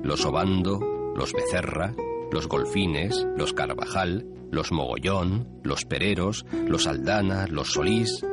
Los 0.04 0.24
Obando, 0.24 0.78
los 1.16 1.32
Becerra, 1.32 1.94
los 2.32 2.48
Golfines, 2.48 3.26
los 3.36 3.52
Carvajal, 3.52 4.26
los 4.50 4.72
Mogollón, 4.72 5.60
los 5.62 5.84
Pereros, 5.84 6.44
los 6.66 6.86
Aldana, 6.86 7.46
los 7.46 7.72
Solís. 7.72 8.24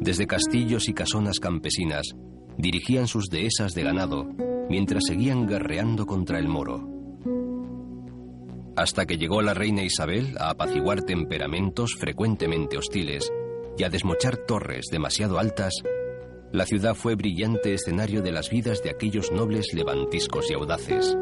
Desde 0.00 0.26
castillos 0.26 0.88
y 0.88 0.94
casonas 0.94 1.40
campesinas 1.40 2.14
dirigían 2.58 3.06
sus 3.06 3.28
dehesas 3.28 3.74
de 3.74 3.82
ganado 3.82 4.28
mientras 4.68 5.04
seguían 5.06 5.46
guerreando 5.46 6.06
contra 6.06 6.38
el 6.38 6.48
moro. 6.48 6.88
Hasta 8.76 9.06
que 9.06 9.18
llegó 9.18 9.40
la 9.40 9.54
reina 9.54 9.82
Isabel 9.82 10.36
a 10.38 10.50
apaciguar 10.50 11.02
temperamentos 11.02 11.94
frecuentemente 11.94 12.76
hostiles 12.76 13.32
y 13.78 13.84
a 13.84 13.88
desmochar 13.88 14.36
torres 14.36 14.86
demasiado 14.90 15.38
altas, 15.38 15.74
la 16.52 16.66
ciudad 16.66 16.94
fue 16.94 17.14
brillante 17.14 17.74
escenario 17.74 18.20
de 18.22 18.32
las 18.32 18.50
vidas 18.50 18.82
de 18.82 18.90
aquellos 18.90 19.30
nobles 19.32 19.72
levantiscos 19.74 20.50
y 20.50 20.54
audaces. 20.54 21.16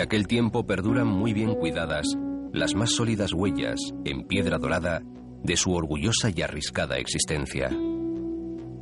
De 0.00 0.04
aquel 0.04 0.26
tiempo 0.26 0.64
perduran 0.64 1.06
muy 1.06 1.34
bien 1.34 1.54
cuidadas 1.54 2.16
las 2.54 2.74
más 2.74 2.92
sólidas 2.92 3.34
huellas, 3.34 3.78
en 4.06 4.26
piedra 4.26 4.56
dorada, 4.56 5.02
de 5.44 5.56
su 5.58 5.74
orgullosa 5.74 6.30
y 6.34 6.40
arriscada 6.40 6.96
existencia. 6.96 7.68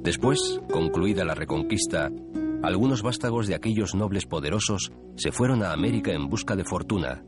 Después, 0.00 0.60
concluida 0.70 1.24
la 1.24 1.34
reconquista, 1.34 2.08
algunos 2.62 3.02
vástagos 3.02 3.48
de 3.48 3.56
aquellos 3.56 3.96
nobles 3.96 4.26
poderosos 4.26 4.92
se 5.16 5.32
fueron 5.32 5.64
a 5.64 5.72
América 5.72 6.12
en 6.12 6.28
busca 6.28 6.54
de 6.54 6.62
fortuna, 6.62 7.24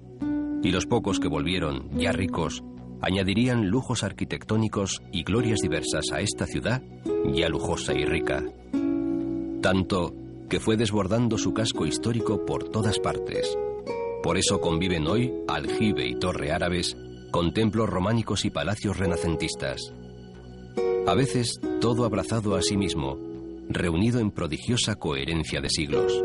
y 0.62 0.70
los 0.70 0.86
pocos 0.86 1.18
que 1.18 1.26
volvieron, 1.26 1.90
ya 1.98 2.12
ricos, 2.12 2.62
añadirían 3.02 3.70
lujos 3.70 4.04
arquitectónicos 4.04 5.02
y 5.10 5.24
glorias 5.24 5.58
diversas 5.58 6.12
a 6.12 6.20
esta 6.20 6.46
ciudad 6.46 6.80
ya 7.34 7.48
lujosa 7.48 7.92
y 7.92 8.04
rica. 8.04 8.44
Tanto 9.60 10.14
que 10.48 10.60
fue 10.60 10.76
desbordando 10.76 11.38
su 11.38 11.52
casco 11.52 11.86
histórico 11.86 12.46
por 12.46 12.68
todas 12.68 13.00
partes. 13.00 13.58
Por 14.22 14.36
eso 14.36 14.60
conviven 14.60 15.06
hoy 15.06 15.32
aljibe 15.48 16.06
y 16.06 16.14
torre 16.14 16.52
árabes 16.52 16.96
con 17.30 17.54
templos 17.54 17.88
románicos 17.88 18.44
y 18.44 18.50
palacios 18.50 18.98
renacentistas. 18.98 19.94
A 21.06 21.14
veces 21.14 21.58
todo 21.80 22.04
abrazado 22.04 22.54
a 22.54 22.62
sí 22.62 22.76
mismo, 22.76 23.18
reunido 23.68 24.20
en 24.20 24.30
prodigiosa 24.30 24.96
coherencia 24.96 25.60
de 25.60 25.70
siglos. 25.70 26.22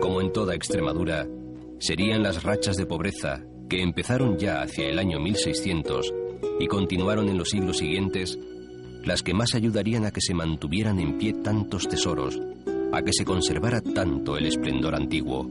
Como 0.00 0.20
en 0.20 0.32
toda 0.32 0.54
Extremadura, 0.54 1.26
serían 1.78 2.22
las 2.22 2.44
rachas 2.44 2.76
de 2.76 2.86
pobreza 2.86 3.42
que 3.68 3.82
empezaron 3.82 4.38
ya 4.38 4.62
hacia 4.62 4.88
el 4.88 4.98
año 4.98 5.18
1600 5.18 6.14
y 6.60 6.66
continuaron 6.68 7.28
en 7.28 7.38
los 7.38 7.50
siglos 7.50 7.78
siguientes 7.78 8.38
las 9.04 9.22
que 9.22 9.34
más 9.34 9.54
ayudarían 9.54 10.04
a 10.04 10.10
que 10.10 10.20
se 10.20 10.34
mantuvieran 10.34 11.00
en 11.00 11.18
pie 11.18 11.32
tantos 11.32 11.88
tesoros, 11.88 12.40
a 12.92 13.02
que 13.02 13.12
se 13.12 13.24
conservara 13.24 13.80
tanto 13.80 14.36
el 14.36 14.46
esplendor 14.46 14.94
antiguo. 14.94 15.48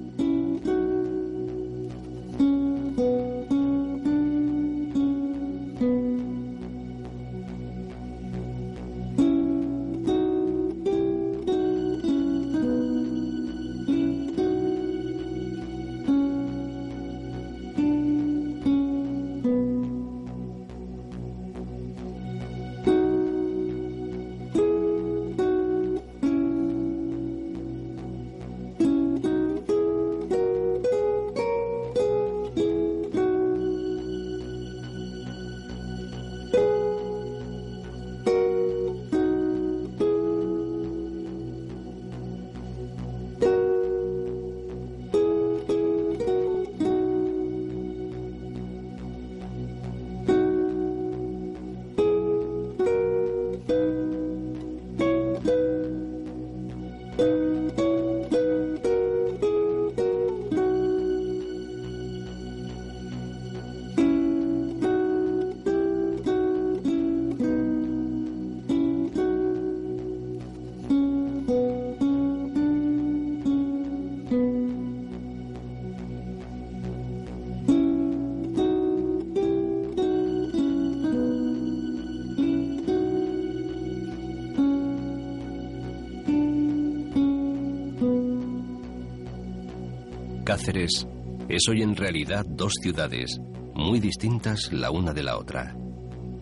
Cáceres 90.49 91.07
es 91.47 91.69
hoy 91.69 91.83
en 91.83 91.95
realidad 91.95 92.43
dos 92.43 92.73
ciudades 92.81 93.39
muy 93.75 93.99
distintas 93.99 94.73
la 94.73 94.89
una 94.89 95.13
de 95.13 95.21
la 95.21 95.37
otra. 95.37 95.75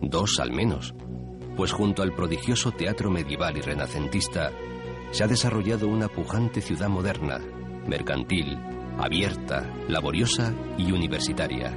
Dos 0.00 0.40
al 0.40 0.50
menos, 0.50 0.94
pues 1.58 1.72
junto 1.72 2.02
al 2.02 2.14
prodigioso 2.14 2.70
teatro 2.70 3.10
medieval 3.10 3.58
y 3.58 3.60
renacentista 3.60 4.50
se 5.10 5.24
ha 5.24 5.26
desarrollado 5.26 5.88
una 5.88 6.08
pujante 6.08 6.62
ciudad 6.62 6.88
moderna, 6.88 7.38
mercantil, 7.86 8.56
abierta, 8.96 9.70
laboriosa 9.88 10.54
y 10.78 10.90
universitaria. 10.90 11.76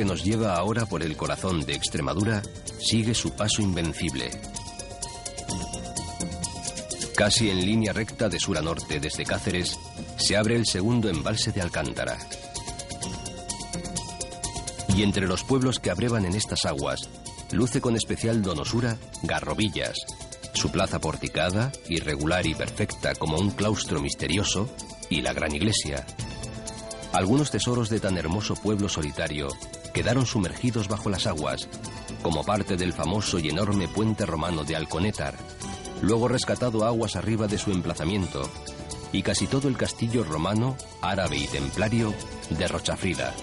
Que 0.00 0.06
nos 0.06 0.24
lleva 0.24 0.54
ahora 0.54 0.86
por 0.86 1.02
el 1.02 1.14
corazón 1.14 1.60
de 1.66 1.74
Extremadura 1.74 2.40
sigue 2.78 3.12
su 3.12 3.32
paso 3.32 3.60
invencible. 3.60 4.30
Casi 7.14 7.50
en 7.50 7.60
línea 7.66 7.92
recta 7.92 8.30
de 8.30 8.40
sur 8.40 8.56
a 8.56 8.62
norte 8.62 8.98
desde 8.98 9.26
Cáceres, 9.26 9.78
se 10.16 10.38
abre 10.38 10.56
el 10.56 10.64
segundo 10.64 11.10
embalse 11.10 11.52
de 11.52 11.60
Alcántara. 11.60 12.16
Y 14.96 15.02
entre 15.02 15.26
los 15.26 15.44
pueblos 15.44 15.78
que 15.78 15.90
abrevan 15.90 16.24
en 16.24 16.34
estas 16.34 16.64
aguas, 16.64 17.10
luce 17.52 17.82
con 17.82 17.94
especial 17.94 18.40
donosura 18.40 18.96
Garrobillas, 19.22 19.98
su 20.54 20.70
plaza 20.70 20.98
porticada, 20.98 21.72
irregular 21.90 22.46
y 22.46 22.54
perfecta 22.54 23.14
como 23.16 23.36
un 23.36 23.50
claustro 23.50 24.00
misterioso, 24.00 24.66
y 25.10 25.20
la 25.20 25.34
gran 25.34 25.54
iglesia, 25.54 26.06
algunos 27.12 27.50
tesoros 27.50 27.90
de 27.90 28.00
tan 28.00 28.16
hermoso 28.16 28.54
pueblo 28.54 28.88
solitario 28.88 29.48
quedaron 29.92 30.26
sumergidos 30.26 30.88
bajo 30.88 31.10
las 31.10 31.26
aguas, 31.26 31.68
como 32.22 32.44
parte 32.44 32.76
del 32.76 32.92
famoso 32.92 33.38
y 33.38 33.48
enorme 33.48 33.88
puente 33.88 34.26
romano 34.26 34.64
de 34.64 34.76
Alconétar, 34.76 35.34
luego 36.02 36.28
rescatado 36.28 36.84
aguas 36.84 37.16
arriba 37.16 37.46
de 37.46 37.58
su 37.58 37.70
emplazamiento, 37.72 38.48
y 39.12 39.22
casi 39.22 39.46
todo 39.46 39.68
el 39.68 39.76
castillo 39.76 40.24
romano, 40.24 40.76
árabe 41.00 41.36
y 41.36 41.46
templario 41.46 42.14
de 42.50 42.68
Rochafrida. 42.68 43.34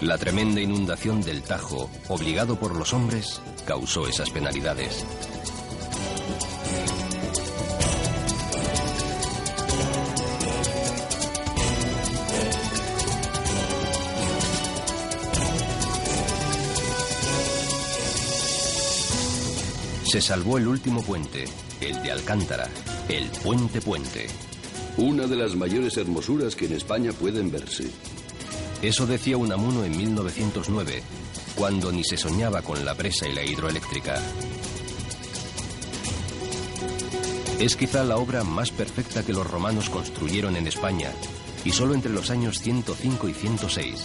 La 0.00 0.18
tremenda 0.18 0.60
inundación 0.60 1.22
del 1.22 1.42
Tajo, 1.42 1.88
obligado 2.08 2.56
por 2.56 2.76
los 2.76 2.92
hombres, 2.92 3.40
causó 3.64 4.06
esas 4.06 4.28
penalidades. 4.30 5.06
Se 20.06 20.20
salvó 20.20 20.56
el 20.56 20.68
último 20.68 21.02
puente, 21.02 21.46
el 21.80 22.00
de 22.00 22.12
Alcántara, 22.12 22.68
el 23.08 23.28
Puente 23.42 23.80
Puente. 23.80 24.28
Una 24.98 25.26
de 25.26 25.34
las 25.34 25.56
mayores 25.56 25.96
hermosuras 25.96 26.54
que 26.54 26.66
en 26.66 26.74
España 26.74 27.10
pueden 27.12 27.50
verse. 27.50 27.90
Eso 28.82 29.04
decía 29.04 29.36
Unamuno 29.36 29.84
en 29.84 29.96
1909, 29.96 31.02
cuando 31.56 31.90
ni 31.90 32.04
se 32.04 32.16
soñaba 32.16 32.62
con 32.62 32.84
la 32.84 32.94
presa 32.94 33.26
y 33.26 33.32
la 33.32 33.42
hidroeléctrica. 33.44 34.22
Es 37.58 37.74
quizá 37.74 38.04
la 38.04 38.16
obra 38.16 38.44
más 38.44 38.70
perfecta 38.70 39.24
que 39.24 39.32
los 39.32 39.50
romanos 39.50 39.90
construyeron 39.90 40.56
en 40.56 40.68
España, 40.68 41.10
y 41.64 41.72
solo 41.72 41.94
entre 41.94 42.12
los 42.12 42.30
años 42.30 42.60
105 42.60 43.28
y 43.28 43.34
106, 43.34 44.04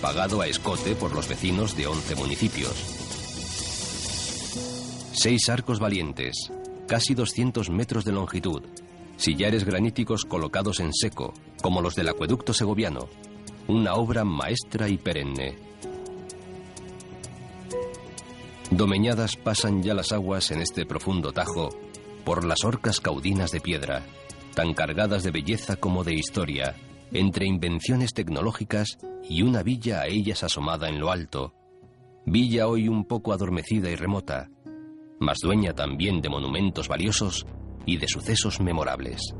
pagado 0.00 0.40
a 0.40 0.46
escote 0.46 0.94
por 0.94 1.12
los 1.14 1.28
vecinos 1.28 1.76
de 1.76 1.86
11 1.88 2.14
municipios. 2.14 3.05
Seis 5.18 5.48
arcos 5.48 5.78
valientes, 5.78 6.52
casi 6.86 7.14
200 7.14 7.70
metros 7.70 8.04
de 8.04 8.12
longitud, 8.12 8.62
sillares 9.16 9.64
graníticos 9.64 10.26
colocados 10.26 10.78
en 10.78 10.92
seco, 10.92 11.32
como 11.62 11.80
los 11.80 11.94
del 11.94 12.10
acueducto 12.10 12.52
segoviano, 12.52 13.08
una 13.66 13.94
obra 13.94 14.24
maestra 14.24 14.90
y 14.90 14.98
perenne. 14.98 15.56
Domeñadas 18.70 19.36
pasan 19.36 19.82
ya 19.82 19.94
las 19.94 20.12
aguas 20.12 20.50
en 20.50 20.60
este 20.60 20.84
profundo 20.84 21.32
tajo 21.32 21.70
por 22.26 22.44
las 22.44 22.62
orcas 22.62 23.00
caudinas 23.00 23.52
de 23.52 23.62
piedra, 23.62 24.04
tan 24.54 24.74
cargadas 24.74 25.22
de 25.22 25.30
belleza 25.30 25.76
como 25.76 26.04
de 26.04 26.12
historia, 26.12 26.76
entre 27.10 27.46
invenciones 27.46 28.12
tecnológicas 28.12 28.98
y 29.26 29.40
una 29.40 29.62
villa 29.62 30.02
a 30.02 30.08
ellas 30.08 30.44
asomada 30.44 30.90
en 30.90 31.00
lo 31.00 31.10
alto, 31.10 31.54
villa 32.26 32.68
hoy 32.68 32.86
un 32.86 33.06
poco 33.06 33.32
adormecida 33.32 33.88
y 33.88 33.96
remota, 33.96 34.50
mas 35.18 35.38
dueña 35.42 35.72
también 35.72 36.20
de 36.20 36.28
monumentos 36.28 36.88
valiosos 36.88 37.46
y 37.84 37.96
de 37.98 38.08
sucesos 38.08 38.60
memorables. 38.60 39.34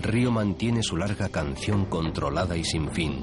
El 0.00 0.04
río 0.04 0.30
mantiene 0.30 0.82
su 0.82 0.96
larga 0.96 1.28
canción 1.28 1.84
controlada 1.84 2.56
y 2.56 2.64
sin 2.64 2.90
fin, 2.90 3.22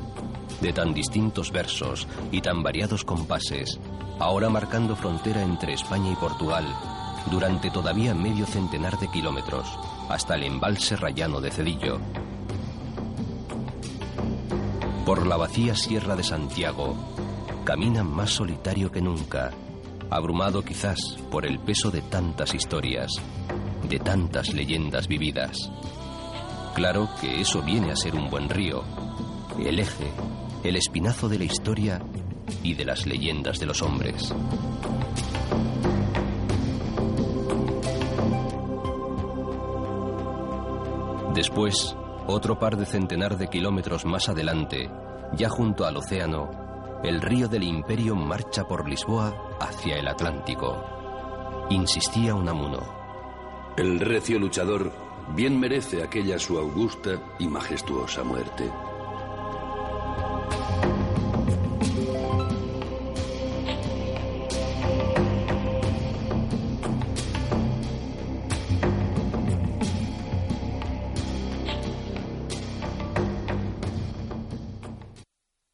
de 0.61 0.71
tan 0.73 0.93
distintos 0.93 1.51
versos 1.51 2.07
y 2.31 2.39
tan 2.41 2.61
variados 2.61 3.03
compases, 3.03 3.79
ahora 4.19 4.47
marcando 4.51 4.95
frontera 4.95 5.41
entre 5.41 5.73
España 5.73 6.11
y 6.11 6.15
Portugal, 6.15 6.67
durante 7.31 7.71
todavía 7.71 8.13
medio 8.13 8.45
centenar 8.45 8.99
de 8.99 9.07
kilómetros, 9.07 9.67
hasta 10.07 10.35
el 10.35 10.43
embalse 10.43 10.95
rayano 10.95 11.41
de 11.41 11.49
Cedillo. 11.49 11.99
Por 15.03 15.25
la 15.25 15.37
vacía 15.37 15.73
sierra 15.73 16.15
de 16.15 16.23
Santiago, 16.23 16.95
camina 17.65 18.03
más 18.03 18.29
solitario 18.29 18.91
que 18.91 19.01
nunca, 19.01 19.49
abrumado 20.11 20.63
quizás 20.63 20.99
por 21.31 21.47
el 21.47 21.57
peso 21.57 21.89
de 21.89 22.03
tantas 22.03 22.53
historias, 22.53 23.13
de 23.89 23.97
tantas 23.97 24.53
leyendas 24.53 25.07
vividas. 25.07 25.71
Claro 26.77 27.09
que 27.19 27.41
eso 27.41 27.63
viene 27.63 27.91
a 27.91 27.95
ser 27.95 28.13
un 28.13 28.29
buen 28.29 28.49
río, 28.49 28.83
el 29.57 29.79
eje, 29.79 30.11
el 30.63 30.75
espinazo 30.75 31.27
de 31.27 31.39
la 31.39 31.45
historia 31.45 31.99
y 32.61 32.75
de 32.75 32.85
las 32.85 33.07
leyendas 33.07 33.57
de 33.59 33.65
los 33.65 33.81
hombres. 33.81 34.31
Después, 41.33 41.95
otro 42.27 42.59
par 42.59 42.77
de 42.77 42.85
centenar 42.85 43.39
de 43.39 43.47
kilómetros 43.47 44.05
más 44.05 44.29
adelante, 44.29 44.91
ya 45.33 45.49
junto 45.49 45.83
al 45.83 45.97
océano, 45.97 46.99
el 47.03 47.21
río 47.21 47.47
del 47.47 47.63
imperio 47.63 48.13
marcha 48.15 48.65
por 48.65 48.87
Lisboa 48.87 49.57
hacia 49.59 49.95
el 49.97 50.07
Atlántico. 50.07 50.77
Insistía 51.71 52.35
Unamuno. 52.35 53.73
El 53.77 53.99
recio 53.99 54.37
luchador 54.37 55.06
bien 55.35 55.59
merece 55.59 56.03
aquella 56.03 56.39
su 56.39 56.57
augusta 56.57 57.21
y 57.39 57.47
majestuosa 57.47 58.23
muerte. 58.23 58.71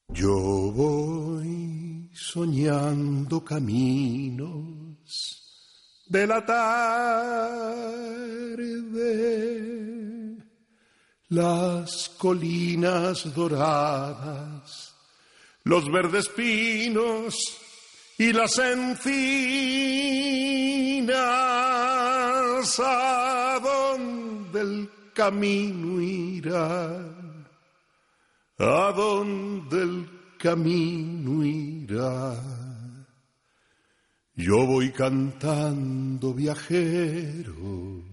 Yo 0.09 0.71
voy 0.73 2.09
soñando 2.13 3.43
caminos 3.43 3.92
de 6.13 6.27
la 6.27 6.45
tarde, 6.45 6.67
las 11.29 12.09
colinas 12.19 13.33
doradas, 13.33 14.93
los 15.63 15.91
verdes 15.91 16.29
pinos 16.29 17.35
y 18.19 18.31
las 18.31 18.59
encinas, 18.59 19.09
a 22.79 23.59
donde 23.63 24.61
el 24.61 24.87
camino 25.15 25.99
irá, 25.99 27.09
a 28.59 28.91
donde 28.95 29.81
el 29.81 30.07
camino 30.37 31.43
irá. 31.43 32.62
Yo 34.35 34.65
voy 34.65 34.91
cantando 34.91 36.33
viajero 36.33 38.03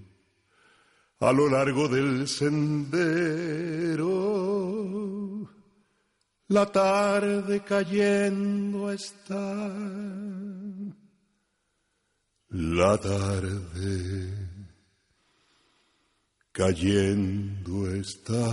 a 1.19 1.33
lo 1.33 1.49
largo 1.49 1.89
del 1.89 2.29
sendero. 2.29 4.11
La 6.49 6.67
tarde 6.67 7.61
cayendo 7.61 8.93
está. 8.93 9.71
La 12.49 12.99
tarde 12.99 14.49
cayendo 16.53 17.91
está. 17.95 18.51